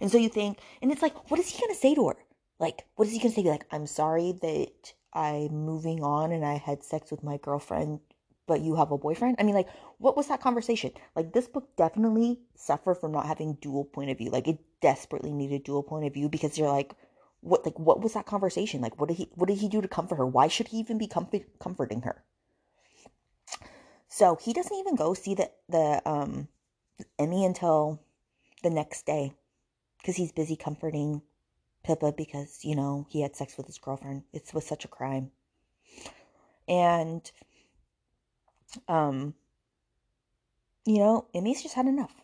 And 0.00 0.12
so 0.12 0.18
you 0.18 0.28
think, 0.28 0.58
and 0.82 0.92
it's 0.92 1.00
like, 1.00 1.30
what 1.30 1.40
is 1.40 1.48
he 1.48 1.66
to 1.66 1.74
say 1.74 1.94
to 1.94 2.08
her? 2.08 2.16
Like, 2.62 2.86
what 2.94 3.08
is 3.08 3.14
he 3.14 3.18
to 3.18 3.30
say? 3.30 3.42
Like, 3.42 3.66
I'm 3.72 3.88
sorry 3.88 4.38
that 4.40 4.94
I'm 5.12 5.52
moving 5.52 6.04
on 6.04 6.30
and 6.30 6.44
I 6.44 6.54
had 6.54 6.84
sex 6.84 7.10
with 7.10 7.24
my 7.24 7.36
girlfriend, 7.36 7.98
but 8.46 8.60
you 8.60 8.76
have 8.76 8.92
a 8.92 8.96
boyfriend? 8.98 9.34
I 9.40 9.42
mean, 9.42 9.56
like, 9.56 9.68
what 9.98 10.16
was 10.16 10.28
that 10.28 10.40
conversation? 10.40 10.92
Like, 11.16 11.32
this 11.32 11.48
book 11.48 11.74
definitely 11.76 12.38
suffered 12.54 12.94
from 12.94 13.10
not 13.10 13.26
having 13.26 13.58
dual 13.60 13.84
point 13.84 14.10
of 14.10 14.18
view. 14.18 14.30
Like, 14.30 14.46
it 14.46 14.58
desperately 14.80 15.32
needed 15.32 15.64
dual 15.64 15.82
point 15.82 16.06
of 16.06 16.14
view 16.14 16.28
because 16.28 16.56
you're 16.56 16.70
like, 16.70 16.94
what, 17.40 17.64
like, 17.64 17.80
what 17.80 18.00
was 18.00 18.12
that 18.12 18.26
conversation? 18.26 18.80
Like, 18.80 19.00
what 19.00 19.08
did 19.08 19.16
he, 19.16 19.28
what 19.34 19.48
did 19.48 19.58
he 19.58 19.68
do 19.68 19.82
to 19.82 19.88
comfort 19.88 20.18
her? 20.18 20.26
Why 20.26 20.46
should 20.46 20.68
he 20.68 20.78
even 20.78 20.98
be 20.98 21.08
comfort, 21.08 21.42
comforting 21.58 22.02
her? 22.02 22.22
So 24.06 24.38
he 24.40 24.52
doesn't 24.52 24.76
even 24.76 24.94
go 24.94 25.14
see 25.14 25.34
the, 25.34 25.50
the, 25.68 26.00
um, 26.08 26.46
Emmy 27.18 27.44
until 27.44 28.00
the 28.62 28.70
next 28.70 29.04
day 29.04 29.32
because 29.98 30.14
he's 30.14 30.30
busy 30.30 30.54
comforting 30.54 31.22
Pippa 31.84 32.12
because, 32.12 32.64
you 32.64 32.76
know, 32.76 33.06
he 33.10 33.22
had 33.22 33.36
sex 33.36 33.56
with 33.56 33.66
his 33.66 33.78
girlfriend. 33.78 34.22
It 34.32 34.50
was 34.54 34.66
such 34.66 34.84
a 34.84 34.88
crime. 34.88 35.30
And 36.68 37.30
um 38.88 39.34
you 40.84 40.98
know, 40.98 41.26
Emmy's 41.34 41.62
just 41.62 41.74
had 41.74 41.86
enough. 41.86 42.14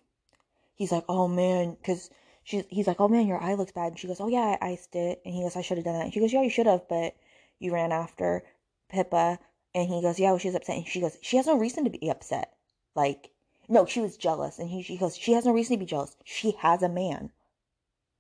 He's 0.74 0.92
like, 0.92 1.04
oh 1.08 1.28
man, 1.28 1.76
because 1.80 2.10
she's 2.44 2.64
he's 2.68 2.86
like, 2.86 3.00
oh 3.00 3.08
man, 3.08 3.26
your 3.26 3.42
eye 3.42 3.54
looks 3.54 3.72
bad. 3.72 3.88
And 3.88 3.98
she 3.98 4.06
goes, 4.06 4.20
oh 4.20 4.28
yeah, 4.28 4.56
I 4.60 4.70
iced 4.70 4.94
it. 4.94 5.20
And 5.24 5.34
he 5.34 5.42
goes, 5.42 5.56
I 5.56 5.62
should 5.62 5.78
have 5.78 5.84
done 5.84 5.94
that. 5.94 6.04
And 6.04 6.14
she 6.14 6.20
goes, 6.20 6.32
yeah, 6.32 6.42
you 6.42 6.50
should 6.50 6.66
have, 6.66 6.88
but 6.88 7.14
you 7.58 7.72
ran 7.72 7.92
after 7.92 8.42
Pippa. 8.88 9.38
And 9.74 9.88
he 9.88 10.00
goes, 10.02 10.18
yeah, 10.18 10.30
well, 10.30 10.38
upset. 10.54 10.76
And 10.76 10.86
she 10.86 11.00
goes, 11.00 11.18
she 11.20 11.36
has 11.36 11.46
no 11.46 11.58
reason 11.58 11.84
to 11.84 11.90
be 11.90 12.10
upset. 12.10 12.54
Like, 12.94 13.30
no, 13.68 13.86
she 13.86 14.00
was 14.00 14.16
jealous. 14.16 14.58
And 14.58 14.70
he, 14.70 14.82
she 14.82 14.96
goes, 14.96 15.16
she 15.16 15.32
has 15.32 15.44
no 15.44 15.52
reason 15.52 15.76
to 15.76 15.80
be 15.80 15.86
jealous. 15.86 16.16
She 16.24 16.52
has 16.58 16.82
a 16.82 16.88
man. 16.88 17.30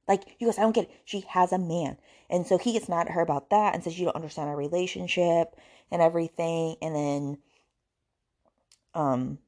Like, 0.08 0.24
he 0.38 0.46
goes, 0.46 0.58
I 0.58 0.62
don't 0.62 0.74
get 0.74 0.84
it. 0.84 0.90
She 1.04 1.24
has 1.28 1.52
a 1.52 1.58
man. 1.58 1.98
And 2.30 2.46
so 2.46 2.58
he 2.58 2.72
gets 2.72 2.88
mad 2.88 3.06
at 3.06 3.12
her 3.12 3.20
about 3.20 3.50
that 3.50 3.74
and 3.74 3.84
says, 3.84 3.98
you 3.98 4.06
don't 4.06 4.16
understand 4.16 4.48
our 4.48 4.56
relationship 4.56 5.54
and 5.90 6.02
everything. 6.02 6.76
And 6.82 6.96
then, 6.96 7.38
um, 8.94 9.38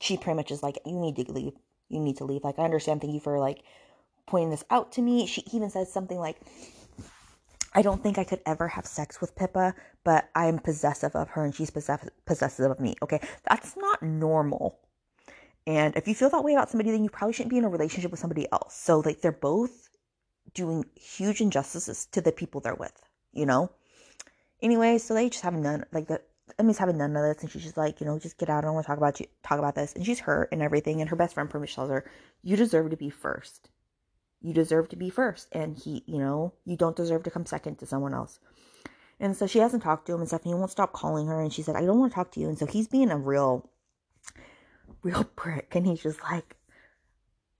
she 0.00 0.16
pretty 0.16 0.36
much 0.36 0.50
is 0.50 0.62
like, 0.62 0.78
you 0.86 0.98
need 0.98 1.16
to 1.16 1.30
leave. 1.32 1.54
You 1.88 2.00
need 2.00 2.16
to 2.18 2.24
leave. 2.24 2.44
Like, 2.44 2.58
I 2.58 2.64
understand. 2.64 3.00
Thank 3.00 3.14
you 3.14 3.20
for 3.20 3.38
like 3.38 3.62
pointing 4.26 4.50
this 4.50 4.64
out 4.70 4.92
to 4.92 5.02
me. 5.02 5.26
She 5.26 5.44
even 5.52 5.70
says 5.70 5.92
something 5.92 6.18
like, 6.18 6.40
I 7.74 7.82
don't 7.82 8.02
think 8.02 8.18
I 8.18 8.24
could 8.24 8.40
ever 8.46 8.68
have 8.68 8.86
sex 8.86 9.20
with 9.20 9.34
Pippa, 9.34 9.74
but 10.04 10.28
I 10.34 10.46
am 10.46 10.58
possessive 10.58 11.16
of 11.16 11.28
her 11.30 11.44
and 11.44 11.54
she's 11.54 11.70
possess- 11.70 12.08
possessive 12.24 12.70
of 12.70 12.80
me. 12.80 12.94
Okay. 13.02 13.20
That's 13.48 13.76
not 13.76 14.02
normal. 14.02 14.78
And 15.66 15.96
if 15.96 16.06
you 16.06 16.14
feel 16.14 16.30
that 16.30 16.44
way 16.44 16.52
about 16.52 16.70
somebody, 16.70 16.90
then 16.90 17.04
you 17.04 17.10
probably 17.10 17.32
shouldn't 17.32 17.50
be 17.50 17.58
in 17.58 17.64
a 17.64 17.68
relationship 17.68 18.10
with 18.10 18.20
somebody 18.20 18.46
else. 18.52 18.74
So, 18.74 19.00
like, 19.00 19.20
they're 19.20 19.32
both 19.32 19.88
doing 20.52 20.84
huge 20.94 21.40
injustices 21.40 22.06
to 22.12 22.20
the 22.20 22.32
people 22.32 22.60
they're 22.60 22.74
with, 22.74 22.92
you 23.32 23.46
know? 23.46 23.70
Anyway, 24.60 24.98
so 24.98 25.14
they 25.14 25.30
just 25.30 25.42
have 25.42 25.54
none, 25.54 25.84
like, 25.92 26.06
the, 26.06 26.20
Emmy's 26.58 26.78
having 26.78 26.98
none 26.98 27.16
of 27.16 27.22
this, 27.22 27.42
and 27.42 27.50
she's 27.50 27.62
just 27.62 27.76
like, 27.76 28.00
you 28.00 28.06
know, 28.06 28.18
just 28.18 28.38
get 28.38 28.50
out. 28.50 28.64
I 28.64 28.66
don't 28.66 28.74
want 28.74 28.84
to 28.84 28.88
talk 28.88 28.98
about 28.98 29.18
you, 29.18 29.26
talk 29.42 29.58
about 29.58 29.74
this. 29.74 29.94
And 29.94 30.04
she's 30.04 30.20
hurt 30.20 30.50
and 30.52 30.62
everything. 30.62 31.00
And 31.00 31.08
her 31.08 31.16
best 31.16 31.34
friend 31.34 31.48
pretty 31.48 31.72
tells 31.72 31.90
her, 31.90 32.04
you 32.42 32.56
deserve 32.56 32.90
to 32.90 32.96
be 32.96 33.10
first. 33.10 33.70
You 34.42 34.52
deserve 34.52 34.90
to 34.90 34.96
be 34.96 35.08
first. 35.08 35.48
And 35.52 35.76
he, 35.76 36.04
you 36.06 36.18
know, 36.18 36.52
you 36.66 36.76
don't 36.76 36.96
deserve 36.96 37.22
to 37.24 37.30
come 37.30 37.46
second 37.46 37.78
to 37.78 37.86
someone 37.86 38.12
else. 38.12 38.40
And 39.18 39.34
so 39.34 39.46
she 39.46 39.60
hasn't 39.60 39.82
talked 39.82 40.06
to 40.06 40.12
him 40.12 40.20
and 40.20 40.28
stuff, 40.28 40.42
and 40.42 40.52
he 40.52 40.58
won't 40.58 40.70
stop 40.70 40.92
calling 40.92 41.26
her. 41.28 41.40
And 41.40 41.52
she 41.52 41.62
said, 41.62 41.76
I 41.76 41.80
don't 41.80 41.98
want 41.98 42.12
to 42.12 42.14
talk 42.14 42.30
to 42.32 42.40
you. 42.40 42.48
And 42.48 42.58
so 42.58 42.66
he's 42.66 42.88
being 42.88 43.10
a 43.10 43.16
real 43.16 43.70
real 45.04 45.24
prick. 45.36 45.74
And 45.74 45.86
he's 45.86 46.02
just 46.02 46.20
like 46.22 46.56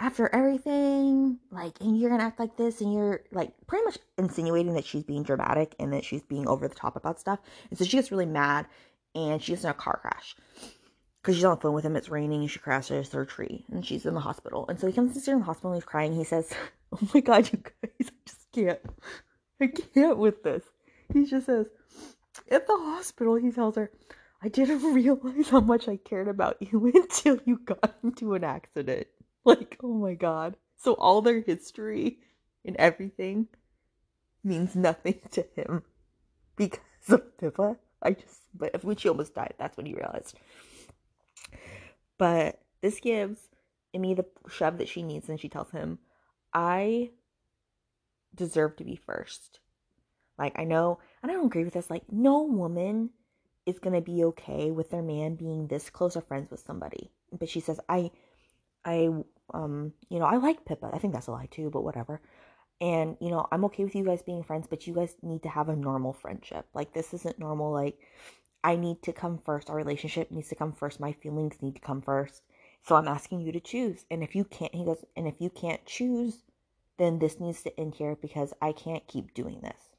after 0.00 0.28
everything 0.34 1.38
like 1.52 1.80
and 1.80 1.98
you're 1.98 2.10
gonna 2.10 2.24
act 2.24 2.40
like 2.40 2.56
this 2.56 2.80
and 2.80 2.92
you're 2.92 3.22
like 3.30 3.52
pretty 3.68 3.84
much 3.84 3.98
insinuating 4.18 4.74
that 4.74 4.84
she's 4.84 5.04
being 5.04 5.22
dramatic 5.22 5.74
and 5.78 5.92
that 5.92 6.04
she's 6.04 6.22
being 6.22 6.48
over 6.48 6.66
the 6.66 6.74
top 6.74 6.96
about 6.96 7.20
stuff. 7.20 7.38
And 7.70 7.78
so 7.78 7.84
she 7.84 7.96
gets 7.96 8.10
really 8.10 8.26
mad 8.26 8.66
and 9.14 9.40
she 9.40 9.52
gets 9.52 9.64
in 9.64 9.70
a 9.70 9.74
car 9.74 9.98
crash. 10.02 10.34
Because 11.22 11.36
she's 11.36 11.44
on 11.44 11.54
the 11.54 11.60
phone 11.60 11.74
with 11.74 11.84
him 11.84 11.96
it's 11.96 12.10
raining 12.10 12.40
and 12.40 12.50
she 12.50 12.58
crashes 12.58 13.12
her 13.12 13.24
tree 13.24 13.64
and 13.70 13.86
she's 13.86 14.04
in 14.04 14.14
the 14.14 14.20
hospital. 14.20 14.66
And 14.68 14.80
so 14.80 14.86
he 14.86 14.92
comes 14.92 15.14
to 15.14 15.20
see 15.20 15.30
her 15.30 15.36
in 15.36 15.40
the 15.40 15.46
hospital 15.46 15.70
and 15.70 15.80
he's 15.80 15.88
crying 15.88 16.14
he 16.14 16.24
says 16.24 16.52
oh 16.92 17.08
my 17.14 17.20
god 17.20 17.50
you 17.52 17.58
guys 17.58 18.10
i 18.10 18.12
just 18.26 18.52
can't 18.52 18.80
i 19.60 19.66
can't 19.68 20.18
with 20.18 20.42
this. 20.42 20.64
He 21.12 21.24
just 21.24 21.46
says 21.46 21.66
at 22.50 22.66
the 22.66 22.76
hospital 22.76 23.36
he 23.36 23.52
tells 23.52 23.76
her 23.76 23.90
I 24.44 24.48
didn't 24.48 24.82
realize 24.94 25.48
how 25.48 25.60
much 25.60 25.88
I 25.88 25.96
cared 25.96 26.28
about 26.28 26.58
you 26.60 26.92
until 26.94 27.38
you 27.46 27.58
got 27.58 27.96
into 28.04 28.34
an 28.34 28.44
accident. 28.44 29.08
Like, 29.46 29.76
oh 29.82 29.92
my 29.92 30.14
god. 30.14 30.56
So 30.78 30.94
all 30.94 31.20
their 31.20 31.42
history 31.42 32.20
and 32.64 32.74
everything 32.76 33.48
means 34.42 34.74
nothing 34.74 35.20
to 35.32 35.44
him 35.54 35.82
because 36.56 36.80
of 37.10 37.36
Pippa. 37.36 37.76
I 38.00 38.12
just, 38.12 38.40
but 38.54 38.82
when 38.82 38.96
she 38.96 39.10
almost 39.10 39.34
died, 39.34 39.52
that's 39.58 39.76
when 39.76 39.84
he 39.84 39.92
realized. 39.92 40.38
But 42.16 42.58
this 42.80 43.00
gives 43.00 43.38
Emmy 43.92 44.14
the 44.14 44.24
shove 44.48 44.78
that 44.78 44.88
she 44.88 45.02
needs, 45.02 45.28
and 45.28 45.38
she 45.38 45.50
tells 45.50 45.70
him, 45.72 45.98
I 46.54 47.10
deserve 48.34 48.76
to 48.76 48.84
be 48.84 48.96
first. 48.96 49.60
Like, 50.38 50.58
I 50.58 50.64
know, 50.64 51.00
and 51.22 51.30
I 51.30 51.34
don't 51.34 51.48
agree 51.48 51.64
with 51.64 51.74
this. 51.74 51.90
Like, 51.90 52.10
no 52.10 52.44
woman 52.44 53.10
is 53.66 53.78
going 53.78 53.94
to 53.94 54.00
be 54.00 54.24
okay 54.24 54.70
with 54.70 54.90
their 54.90 55.02
man 55.02 55.36
being 55.36 55.66
this 55.66 55.90
close 55.90 56.16
of 56.16 56.26
friends 56.26 56.50
with 56.50 56.60
somebody. 56.60 57.10
But 57.32 57.48
she 57.48 57.60
says, 57.60 57.80
I, 57.88 58.10
I, 58.84 59.08
um, 59.52 59.92
you 60.08 60.18
know, 60.18 60.26
I 60.26 60.36
like 60.36 60.64
Pippa. 60.64 60.90
I 60.92 60.98
think 60.98 61.14
that's 61.14 61.28
a 61.28 61.32
lie 61.32 61.48
too, 61.50 61.70
but 61.70 61.84
whatever. 61.84 62.20
And, 62.80 63.16
you 63.20 63.30
know, 63.30 63.46
I'm 63.50 63.64
okay 63.66 63.84
with 63.84 63.94
you 63.94 64.04
guys 64.04 64.22
being 64.22 64.42
friends, 64.42 64.66
but 64.68 64.86
you 64.86 64.94
guys 64.94 65.14
need 65.22 65.42
to 65.44 65.48
have 65.48 65.68
a 65.68 65.76
normal 65.76 66.12
friendship. 66.12 66.66
Like, 66.74 66.92
this 66.92 67.14
isn't 67.14 67.38
normal. 67.38 67.72
Like, 67.72 67.98
I 68.62 68.76
need 68.76 69.02
to 69.02 69.12
come 69.12 69.38
first. 69.38 69.70
Our 69.70 69.76
relationship 69.76 70.30
needs 70.30 70.48
to 70.48 70.54
come 70.54 70.72
first. 70.72 71.00
My 71.00 71.12
feelings 71.12 71.62
need 71.62 71.76
to 71.76 71.80
come 71.80 72.02
first. 72.02 72.42
So 72.82 72.96
I'm 72.96 73.08
asking 73.08 73.40
you 73.40 73.52
to 73.52 73.60
choose. 73.60 74.04
And 74.10 74.22
if 74.22 74.34
you 74.34 74.44
can't, 74.44 74.74
he 74.74 74.84
goes, 74.84 75.04
and 75.16 75.26
if 75.26 75.40
you 75.40 75.48
can't 75.50 75.84
choose, 75.86 76.42
then 76.98 77.18
this 77.18 77.40
needs 77.40 77.62
to 77.62 77.80
end 77.80 77.94
here 77.94 78.16
because 78.20 78.52
I 78.60 78.72
can't 78.72 79.06
keep 79.06 79.34
doing 79.34 79.60
this. 79.62 79.93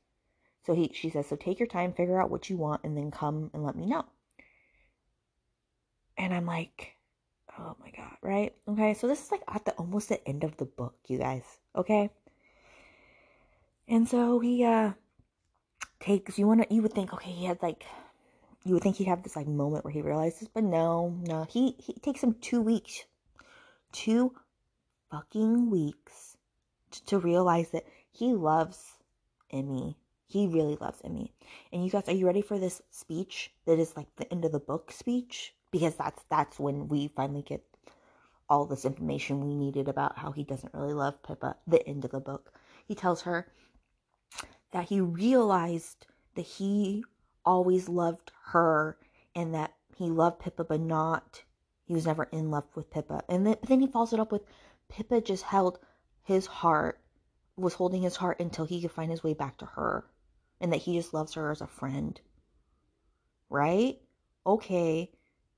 So 0.65 0.73
he 0.73 0.91
she 0.93 1.09
says, 1.09 1.27
so 1.27 1.35
take 1.35 1.59
your 1.59 1.67
time, 1.67 1.93
figure 1.93 2.19
out 2.19 2.31
what 2.31 2.49
you 2.49 2.57
want, 2.57 2.83
and 2.83 2.97
then 2.97 3.11
come 3.11 3.51
and 3.53 3.63
let 3.63 3.75
me 3.75 3.85
know. 3.85 4.05
And 6.17 6.33
I'm 6.33 6.45
like, 6.45 6.95
oh 7.59 7.75
my 7.79 7.91
god, 7.91 8.17
right? 8.21 8.53
Okay, 8.67 8.93
so 8.93 9.07
this 9.07 9.23
is 9.23 9.31
like 9.31 9.43
at 9.47 9.65
the 9.65 9.73
almost 9.73 10.09
the 10.09 10.27
end 10.27 10.43
of 10.43 10.57
the 10.57 10.65
book, 10.65 10.95
you 11.07 11.19
guys. 11.19 11.43
Okay. 11.75 12.09
And 13.87 14.07
so 14.07 14.39
he 14.39 14.63
uh 14.63 14.93
takes 15.99 16.39
you 16.39 16.47
wanna 16.47 16.65
you 16.69 16.81
would 16.81 16.93
think, 16.93 17.13
okay, 17.13 17.31
he 17.31 17.45
had 17.45 17.61
like 17.61 17.85
you 18.63 18.73
would 18.73 18.81
think 18.81 18.95
he'd 18.95 19.07
have 19.07 19.21
this 19.21 19.35
like 19.35 19.47
moment 19.47 19.85
where 19.85 19.93
he 19.93 20.01
realizes, 20.01 20.47
but 20.47 20.63
no, 20.63 21.15
no, 21.27 21.43
he 21.43 21.75
he 21.77 21.93
takes 21.93 22.23
him 22.23 22.35
two 22.41 22.61
weeks. 22.61 23.03
Two 23.91 24.33
fucking 25.11 25.69
weeks 25.69 26.35
to 27.05 27.19
realize 27.19 27.69
that 27.69 27.85
he 28.11 28.33
loves 28.33 28.95
Emmy 29.51 29.95
he 30.27 30.47
really 30.47 30.75
loves 30.75 31.01
Emmy. 31.03 31.33
And 31.71 31.85
you 31.85 31.91
guys, 31.91 32.09
are 32.09 32.13
you 32.13 32.25
ready 32.25 32.41
for 32.41 32.57
this 32.57 32.81
speech 32.89 33.53
that 33.65 33.79
is 33.79 33.95
like 33.95 34.07
the 34.15 34.31
end 34.31 34.43
of 34.43 34.51
the 34.51 34.59
book 34.59 34.91
speech? 34.91 35.53
Because 35.71 35.95
that's 35.95 36.23
that's 36.29 36.59
when 36.59 36.87
we 36.87 37.09
finally 37.09 37.43
get 37.43 37.63
all 38.49 38.65
this 38.65 38.85
information 38.85 39.45
we 39.45 39.55
needed 39.55 39.87
about 39.87 40.17
how 40.17 40.31
he 40.31 40.43
doesn't 40.43 40.73
really 40.73 40.93
love 40.93 41.21
Pippa. 41.23 41.57
The 41.67 41.87
end 41.87 42.05
of 42.05 42.11
the 42.11 42.19
book. 42.19 42.53
He 42.87 42.95
tells 42.95 43.21
her 43.21 43.51
that 44.71 44.89
he 44.89 44.99
realized 44.99 46.07
that 46.35 46.45
he 46.45 47.03
always 47.45 47.87
loved 47.87 48.31
her 48.47 48.97
and 49.35 49.53
that 49.53 49.73
he 49.95 50.05
loved 50.05 50.39
Pippa, 50.39 50.63
but 50.63 50.81
not, 50.81 51.43
he 51.85 51.93
was 51.93 52.05
never 52.05 52.23
in 52.31 52.51
love 52.51 52.65
with 52.75 52.89
Pippa. 52.89 53.23
And 53.29 53.45
then, 53.45 53.57
then 53.67 53.79
he 53.79 53.87
follows 53.87 54.13
it 54.13 54.19
up 54.19 54.31
with 54.31 54.43
Pippa 54.89 55.21
just 55.21 55.43
held 55.43 55.79
his 56.23 56.45
heart, 56.45 56.99
was 57.55 57.75
holding 57.75 58.01
his 58.01 58.15
heart 58.15 58.39
until 58.39 58.65
he 58.65 58.81
could 58.81 58.91
find 58.91 59.11
his 59.11 59.23
way 59.23 59.33
back 59.33 59.57
to 59.57 59.65
her 59.65 60.05
and 60.59 60.71
that 60.71 60.81
he 60.81 60.97
just 60.97 61.13
loves 61.13 61.33
her 61.33 61.51
as 61.51 61.61
a 61.61 61.67
friend. 61.67 62.19
Right? 63.49 63.99
Okay. 64.45 65.11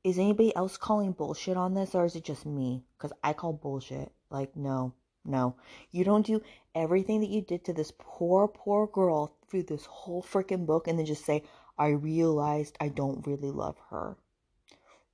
Is 0.03 0.17
anybody 0.17 0.55
else 0.55 0.77
calling 0.77 1.11
bullshit 1.11 1.57
on 1.57 1.73
this 1.73 1.93
or 1.93 2.05
is 2.05 2.15
it 2.15 2.23
just 2.23 2.45
me? 2.45 2.83
Because 2.97 3.11
I 3.23 3.33
call 3.33 3.53
bullshit. 3.53 4.11
Like, 4.29 4.55
no, 4.55 4.93
no. 5.25 5.55
You 5.91 6.03
don't 6.03 6.25
do 6.25 6.41
everything 6.73 7.21
that 7.21 7.29
you 7.29 7.41
did 7.41 7.65
to 7.65 7.73
this 7.73 7.91
poor, 7.97 8.47
poor 8.47 8.87
girl 8.87 9.35
through 9.49 9.63
this 9.63 9.85
whole 9.85 10.23
freaking 10.23 10.65
book 10.65 10.87
and 10.87 10.97
then 10.97 11.05
just 11.05 11.25
say, 11.25 11.43
I 11.77 11.89
realized 11.89 12.77
I 12.79 12.89
don't 12.89 13.25
really 13.27 13.51
love 13.51 13.77
her. 13.89 14.17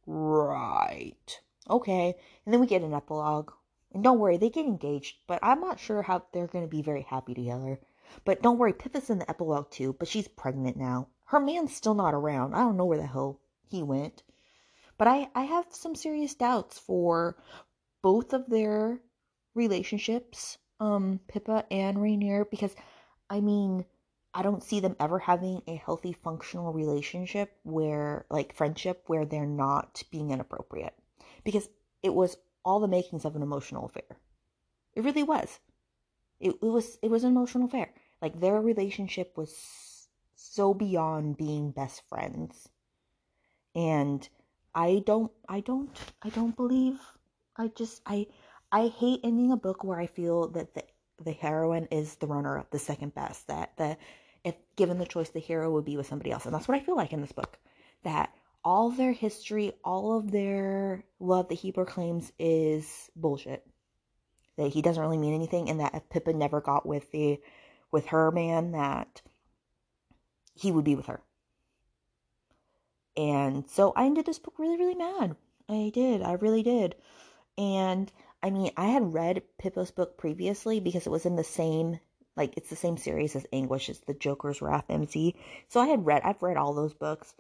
Right. 0.06 1.40
Okay. 1.70 2.16
And 2.46 2.54
then 2.54 2.62
we 2.62 2.68
get 2.68 2.82
an 2.82 2.94
epilogue. 2.94 3.52
And 3.94 4.04
don't 4.04 4.20
worry, 4.20 4.38
they 4.38 4.50
get 4.50 4.66
engaged, 4.66 5.18
but 5.28 5.40
I'm 5.44 5.62
not 5.62 5.80
sure 5.80 6.02
how 6.02 6.24
they're 6.34 6.48
going 6.48 6.66
to 6.66 6.70
be 6.70 6.82
very 6.82 7.04
happy 7.04 7.34
together. 7.34 7.80
But 8.26 8.42
don't 8.42 8.58
worry, 8.58 8.74
Pippa's 8.74 9.10
in 9.10 9.20
the 9.20 9.30
epilogue 9.30 9.72
too, 9.72 9.94
but 9.94 10.08
she's 10.08 10.28
pregnant 10.28 10.78
now. 10.78 11.08
Her 11.26 11.40
man's 11.40 11.76
still 11.76 11.94
not 11.94 12.14
around. 12.14 12.54
I 12.54 12.60
don't 12.60 12.78
know 12.78 12.86
where 12.86 12.98
the 12.98 13.08
hell 13.08 13.40
he 13.70 13.84
went. 13.84 14.24
But 14.98 15.08
I, 15.08 15.30
I 15.34 15.44
have 15.44 15.66
some 15.70 15.96
serious 15.96 16.36
doubts 16.36 16.78
for 16.78 17.38
both 18.02 18.34
of 18.34 18.48
their 18.48 19.00
relationships, 19.56 20.58
um, 20.80 21.20
Pippa 21.28 21.66
and 21.72 22.02
Rainier, 22.02 22.46
because 22.46 22.76
I 23.30 23.42
mean, 23.42 23.86
I 24.34 24.42
don't 24.42 24.64
see 24.64 24.80
them 24.80 24.96
ever 25.00 25.20
having 25.20 25.62
a 25.68 25.76
healthy, 25.76 26.14
functional 26.14 26.74
relationship 26.74 27.56
where, 27.64 28.26
like, 28.30 28.56
friendship 28.56 29.04
where 29.08 29.26
they're 29.26 29.46
not 29.46 30.04
being 30.12 30.32
inappropriate. 30.32 30.94
Because 31.44 31.70
it 32.02 32.14
was 32.14 32.38
all 32.66 32.80
the 32.80 32.88
makings 32.88 33.26
of 33.26 33.36
an 33.36 33.42
emotional 33.42 33.86
affair. 33.86 34.18
It 34.96 35.04
really 35.04 35.24
was. 35.24 35.60
It, 36.44 36.56
it 36.62 36.66
was 36.66 37.00
it 37.02 37.10
was 37.10 37.24
an 37.24 37.32
emotional 37.32 37.66
affair. 37.66 37.94
Like 38.22 38.40
their 38.40 38.60
relationship 38.62 39.38
was 39.38 40.08
so 40.36 40.74
beyond 40.74 41.38
being 41.38 41.72
best 41.72 42.04
friends. 42.10 42.70
And 43.74 44.28
I 44.76 45.04
don't 45.06 45.32
I 45.48 45.62
don't 45.62 45.98
I 46.22 46.30
don't 46.30 46.56
believe 46.56 47.00
I 47.56 47.70
just 47.70 48.02
I 48.06 48.28
I 48.72 48.88
hate 48.88 49.22
ending 49.24 49.52
a 49.52 49.58
book 49.58 49.84
where 49.84 50.00
I 50.00 50.08
feel 50.08 50.50
that 50.50 50.74
the 50.74 50.84
the 51.24 51.32
heroine 51.32 51.88
is 51.92 52.16
the 52.16 52.28
runner 52.28 52.58
up, 52.58 52.72
the 52.72 52.80
second 52.80 53.16
best. 53.16 53.48
That 53.48 53.78
the 53.78 53.98
if 54.44 54.56
given 54.76 54.98
the 54.98 55.06
choice 55.06 55.30
the 55.30 55.40
hero 55.40 55.72
would 55.72 55.86
be 55.86 55.98
with 55.98 56.08
somebody 56.08 56.32
else. 56.32 56.46
And 56.46 56.54
that's 56.54 56.68
what 56.68 56.78
I 56.78 56.84
feel 56.84 56.98
like 56.98 57.14
in 57.14 57.22
this 57.22 57.32
book. 57.32 57.58
That 58.04 58.34
all 58.66 58.90
their 58.90 59.14
history, 59.14 59.74
all 59.84 60.18
of 60.18 60.32
their 60.32 61.06
love 61.20 61.48
that 61.50 61.56
he 61.56 61.72
proclaims 61.72 62.32
is 62.38 63.10
bullshit. 63.16 63.66
That 64.58 64.74
he 64.74 64.82
doesn't 64.82 65.02
really 65.02 65.18
mean 65.18 65.34
anything, 65.34 65.70
and 65.70 65.80
that 65.80 65.96
if 65.96 66.10
Pippa 66.10 66.34
never 66.34 66.62
got 66.62 66.86
with 66.86 67.12
the 67.12 67.40
with 67.92 68.08
her 68.08 68.32
man, 68.32 68.72
that 68.72 69.22
he 70.56 70.72
would 70.72 70.84
be 70.84 70.96
with 70.96 71.08
her. 71.08 71.22
And 73.16 73.70
so 73.70 73.94
I 73.96 74.06
ended 74.06 74.26
this 74.26 74.40
book 74.40 74.56
really, 74.58 74.78
really 74.78 74.96
mad. 74.96 75.36
I 75.70 75.92
did. 75.94 76.22
I 76.22 76.34
really 76.34 76.64
did. 76.64 76.96
And 77.58 78.12
I 78.42 78.50
mean, 78.50 78.72
I 78.76 78.88
had 78.88 79.14
read 79.14 79.44
Pippa's 79.58 79.92
book 79.92 80.18
previously 80.18 80.80
because 80.80 81.06
it 81.08 81.12
was 81.12 81.26
in 81.26 81.36
the 81.36 81.44
same, 81.44 82.00
like, 82.36 82.58
it's 82.58 82.70
the 82.70 82.76
same 82.76 82.98
series 82.98 83.36
as 83.36 83.46
Anguish. 83.54 83.90
It's 83.90 84.00
the 84.00 84.14
Joker's 84.14 84.62
Wrath 84.62 84.86
MC. 84.90 85.36
So 85.70 85.80
I 85.80 85.88
had 85.88 86.06
read, 86.06 86.24
I've 86.24 86.42
read 86.42 86.58
all 86.58 86.74
those 86.74 86.94
books. 86.94 87.34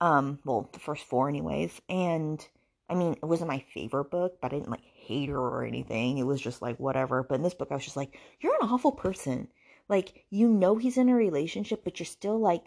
Um, 0.00 0.40
well, 0.44 0.68
the 0.72 0.80
first 0.80 1.04
four, 1.04 1.28
anyways. 1.28 1.80
And 1.88 2.44
I 2.92 2.94
mean, 2.94 3.14
it 3.14 3.24
wasn't 3.24 3.48
my 3.48 3.64
favorite 3.72 4.10
book, 4.10 4.38
but 4.42 4.52
I 4.52 4.56
didn't 4.56 4.70
like 4.70 4.84
hate 4.84 5.30
her 5.30 5.38
or 5.38 5.64
anything. 5.64 6.18
It 6.18 6.26
was 6.26 6.42
just 6.42 6.60
like 6.60 6.78
whatever. 6.78 7.22
But 7.22 7.36
in 7.36 7.42
this 7.42 7.54
book, 7.54 7.68
I 7.70 7.74
was 7.74 7.84
just 7.84 7.96
like, 7.96 8.18
you're 8.38 8.54
an 8.60 8.68
awful 8.68 8.92
person. 8.92 9.48
Like, 9.88 10.26
you 10.28 10.46
know, 10.46 10.76
he's 10.76 10.98
in 10.98 11.08
a 11.08 11.14
relationship, 11.14 11.84
but 11.84 11.98
you're 11.98 12.06
still 12.06 12.38
like, 12.38 12.64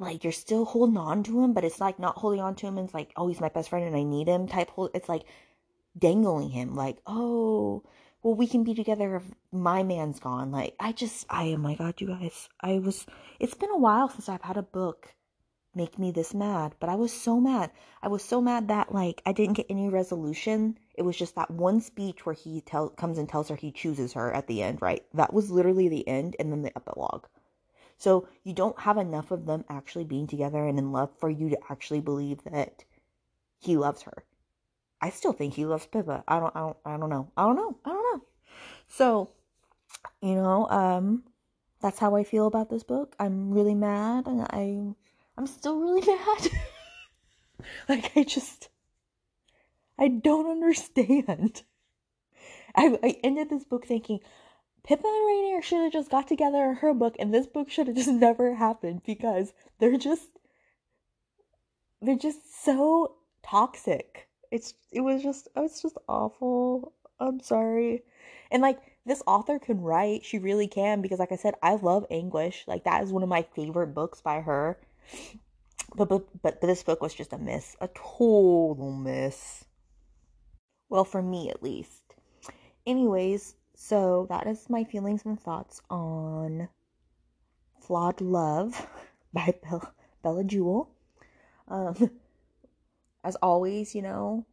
like 0.00 0.24
you're 0.24 0.32
still 0.32 0.64
holding 0.64 0.96
on 0.96 1.22
to 1.22 1.44
him, 1.44 1.52
but 1.52 1.64
it's 1.64 1.80
like 1.80 2.00
not 2.00 2.18
holding 2.18 2.40
on 2.40 2.56
to 2.56 2.66
him 2.66 2.76
and 2.76 2.86
it's 2.86 2.94
like, 2.94 3.12
oh, 3.16 3.28
he's 3.28 3.40
my 3.40 3.50
best 3.50 3.68
friend 3.68 3.86
and 3.86 3.96
I 3.96 4.02
need 4.02 4.26
him 4.26 4.48
type 4.48 4.70
hold. 4.70 4.90
It's 4.94 5.08
like 5.08 5.22
dangling 5.96 6.50
him, 6.50 6.74
like, 6.74 6.98
oh, 7.06 7.84
well, 8.24 8.34
we 8.34 8.48
can 8.48 8.64
be 8.64 8.74
together 8.74 9.14
if 9.14 9.22
my 9.52 9.84
man's 9.84 10.18
gone. 10.18 10.50
Like, 10.50 10.74
I 10.80 10.90
just, 10.90 11.24
I, 11.30 11.52
oh 11.52 11.56
my 11.56 11.76
God, 11.76 12.00
you 12.00 12.08
guys, 12.08 12.48
I 12.60 12.80
was, 12.80 13.06
it's 13.38 13.54
been 13.54 13.70
a 13.70 13.78
while 13.78 14.08
since 14.08 14.28
I've 14.28 14.42
had 14.42 14.56
a 14.56 14.62
book 14.62 15.14
make 15.74 15.98
me 15.98 16.10
this 16.10 16.34
mad, 16.34 16.74
but 16.80 16.88
I 16.88 16.94
was 16.94 17.12
so 17.12 17.40
mad. 17.40 17.70
I 18.02 18.08
was 18.08 18.22
so 18.22 18.40
mad 18.40 18.68
that, 18.68 18.92
like, 18.92 19.22
I 19.24 19.32
didn't 19.32 19.56
get 19.56 19.66
any 19.70 19.88
resolution. 19.88 20.78
It 20.94 21.02
was 21.02 21.16
just 21.16 21.34
that 21.36 21.50
one 21.50 21.80
speech 21.80 22.26
where 22.26 22.34
he 22.34 22.60
tell, 22.60 22.90
comes 22.90 23.18
and 23.18 23.28
tells 23.28 23.48
her 23.48 23.56
he 23.56 23.72
chooses 23.72 24.12
her 24.12 24.32
at 24.32 24.46
the 24.46 24.62
end, 24.62 24.82
right? 24.82 25.04
That 25.14 25.32
was 25.32 25.50
literally 25.50 25.88
the 25.88 26.06
end 26.06 26.36
and 26.38 26.52
then 26.52 26.62
the 26.62 26.76
epilogue. 26.76 27.26
So 27.96 28.26
you 28.42 28.52
don't 28.52 28.80
have 28.80 28.98
enough 28.98 29.30
of 29.30 29.46
them 29.46 29.64
actually 29.68 30.04
being 30.04 30.26
together 30.26 30.66
and 30.66 30.78
in 30.78 30.90
love 30.90 31.10
for 31.18 31.30
you 31.30 31.48
to 31.50 31.58
actually 31.70 32.00
believe 32.00 32.42
that 32.44 32.84
he 33.60 33.76
loves 33.76 34.02
her. 34.02 34.24
I 35.00 35.10
still 35.10 35.32
think 35.32 35.54
he 35.54 35.64
loves 35.64 35.86
Pippa. 35.86 36.24
I 36.26 36.40
don't 36.40 36.54
I 36.56 36.60
don't 36.60 36.76
I 36.84 36.96
don't 36.96 37.10
know. 37.10 37.30
I 37.36 37.42
don't 37.44 37.56
know. 37.56 37.76
I 37.84 37.90
don't 37.90 38.16
know. 38.16 38.24
So, 38.88 39.30
you 40.20 40.34
know, 40.34 40.68
um 40.68 41.24
that's 41.80 41.98
how 41.98 42.16
I 42.16 42.24
feel 42.24 42.46
about 42.46 42.70
this 42.70 42.82
book. 42.82 43.14
I'm 43.18 43.52
really 43.52 43.74
mad 43.74 44.26
and 44.26 44.42
I 44.50 44.94
I'm 45.36 45.46
still 45.46 45.78
really 45.78 46.06
mad. 46.06 46.50
like 47.88 48.12
I 48.16 48.24
just 48.24 48.68
I 49.98 50.08
don't 50.08 50.50
understand. 50.50 51.62
I 52.74 52.98
I 53.02 53.16
ended 53.22 53.50
this 53.50 53.64
book 53.64 53.86
thinking, 53.86 54.20
Pippa 54.84 55.06
and 55.06 55.26
Rainier 55.26 55.62
should 55.62 55.82
have 55.82 55.92
just 55.92 56.10
got 56.10 56.26
together 56.26 56.64
in 56.64 56.76
her 56.76 56.92
book, 56.92 57.16
and 57.18 57.32
this 57.32 57.46
book 57.46 57.70
should 57.70 57.86
have 57.86 57.96
just 57.96 58.10
never 58.26 58.54
happened 58.54 59.02
because 59.04 59.52
they're 59.78 59.96
just 59.96 60.28
they're 62.00 62.16
just 62.16 62.64
so 62.64 63.14
toxic. 63.42 64.28
It's 64.50 64.74
it 64.90 65.00
was 65.00 65.22
just 65.22 65.48
oh, 65.56 65.64
it's 65.64 65.82
just 65.82 65.98
awful. 66.08 66.92
I'm 67.20 67.40
sorry. 67.40 68.02
And 68.50 68.60
like 68.62 68.78
this 69.06 69.22
author 69.26 69.58
can 69.58 69.80
write, 69.80 70.24
she 70.24 70.38
really 70.38 70.68
can 70.68 71.00
because 71.00 71.18
like 71.18 71.32
I 71.32 71.36
said, 71.36 71.54
I 71.62 71.76
love 71.76 72.06
Anguish. 72.10 72.64
Like 72.66 72.84
that 72.84 73.02
is 73.02 73.12
one 73.12 73.22
of 73.22 73.28
my 73.28 73.42
favorite 73.54 73.94
books 73.94 74.20
by 74.20 74.40
her. 74.40 74.78
But 75.94 76.08
but 76.08 76.42
but, 76.42 76.42
but 76.42 76.60
this 76.60 76.82
book 76.82 77.02
was 77.02 77.14
just 77.14 77.32
a 77.32 77.38
miss, 77.38 77.76
a 77.80 77.88
total 77.88 78.92
miss. 78.92 79.64
Well, 80.88 81.04
for 81.04 81.22
me 81.22 81.50
at 81.50 81.62
least. 81.62 82.02
Anyways, 82.86 83.54
so 83.74 84.26
that 84.28 84.46
is 84.46 84.68
my 84.68 84.84
feelings 84.84 85.22
and 85.24 85.40
thoughts 85.40 85.80
on 85.88 86.68
Flawed 87.80 88.20
Love 88.20 88.86
by 89.32 89.54
Bella, 89.62 89.92
Bella 90.22 90.44
Jewel. 90.44 90.90
Um, 91.68 92.10
as 93.24 93.36
always, 93.36 93.94
you 93.94 94.02
know, 94.02 94.44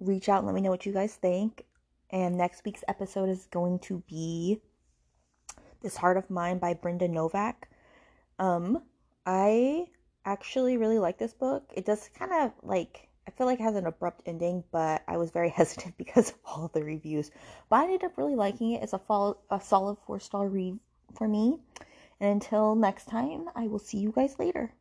reach 0.00 0.28
out 0.28 0.38
and 0.38 0.46
let 0.46 0.54
me 0.54 0.60
know 0.60 0.70
what 0.70 0.86
you 0.86 0.92
guys 0.92 1.14
think. 1.14 1.64
And 2.10 2.36
next 2.36 2.64
week's 2.64 2.84
episode 2.88 3.28
is 3.28 3.46
going 3.50 3.80
to 3.80 4.02
be 4.08 4.60
This 5.82 5.96
Heart 5.96 6.16
of 6.16 6.30
Mine 6.30 6.58
by 6.58 6.74
Brenda 6.74 7.08
Novak. 7.08 7.68
Um, 8.38 8.82
I 9.26 9.88
actually 10.24 10.76
really 10.76 10.98
like 11.00 11.18
this 11.18 11.34
book. 11.34 11.70
It 11.74 11.84
does 11.84 12.08
kind 12.16 12.32
of 12.32 12.52
like 12.62 13.08
I 13.26 13.32
feel 13.32 13.48
like 13.48 13.58
it 13.58 13.64
has 13.64 13.74
an 13.74 13.86
abrupt 13.86 14.22
ending, 14.26 14.62
but 14.70 15.02
I 15.08 15.16
was 15.16 15.32
very 15.32 15.48
hesitant 15.58 15.96
because 15.98 16.30
of 16.30 16.36
all 16.44 16.70
the 16.72 16.84
reviews. 16.84 17.30
But 17.68 17.76
I 17.76 17.84
ended 17.84 18.04
up 18.04 18.16
really 18.16 18.36
liking 18.36 18.72
it. 18.72 18.82
It's 18.82 18.92
a, 18.92 18.98
follow, 18.98 19.38
a 19.50 19.60
solid 19.60 19.96
four 20.06 20.20
star 20.20 20.48
read 20.48 20.78
for 21.18 21.26
me. 21.26 21.58
And 22.20 22.30
until 22.30 22.76
next 22.76 23.06
time, 23.08 23.48
I 23.54 23.66
will 23.66 23.80
see 23.80 23.98
you 23.98 24.12
guys 24.12 24.38
later. 24.38 24.72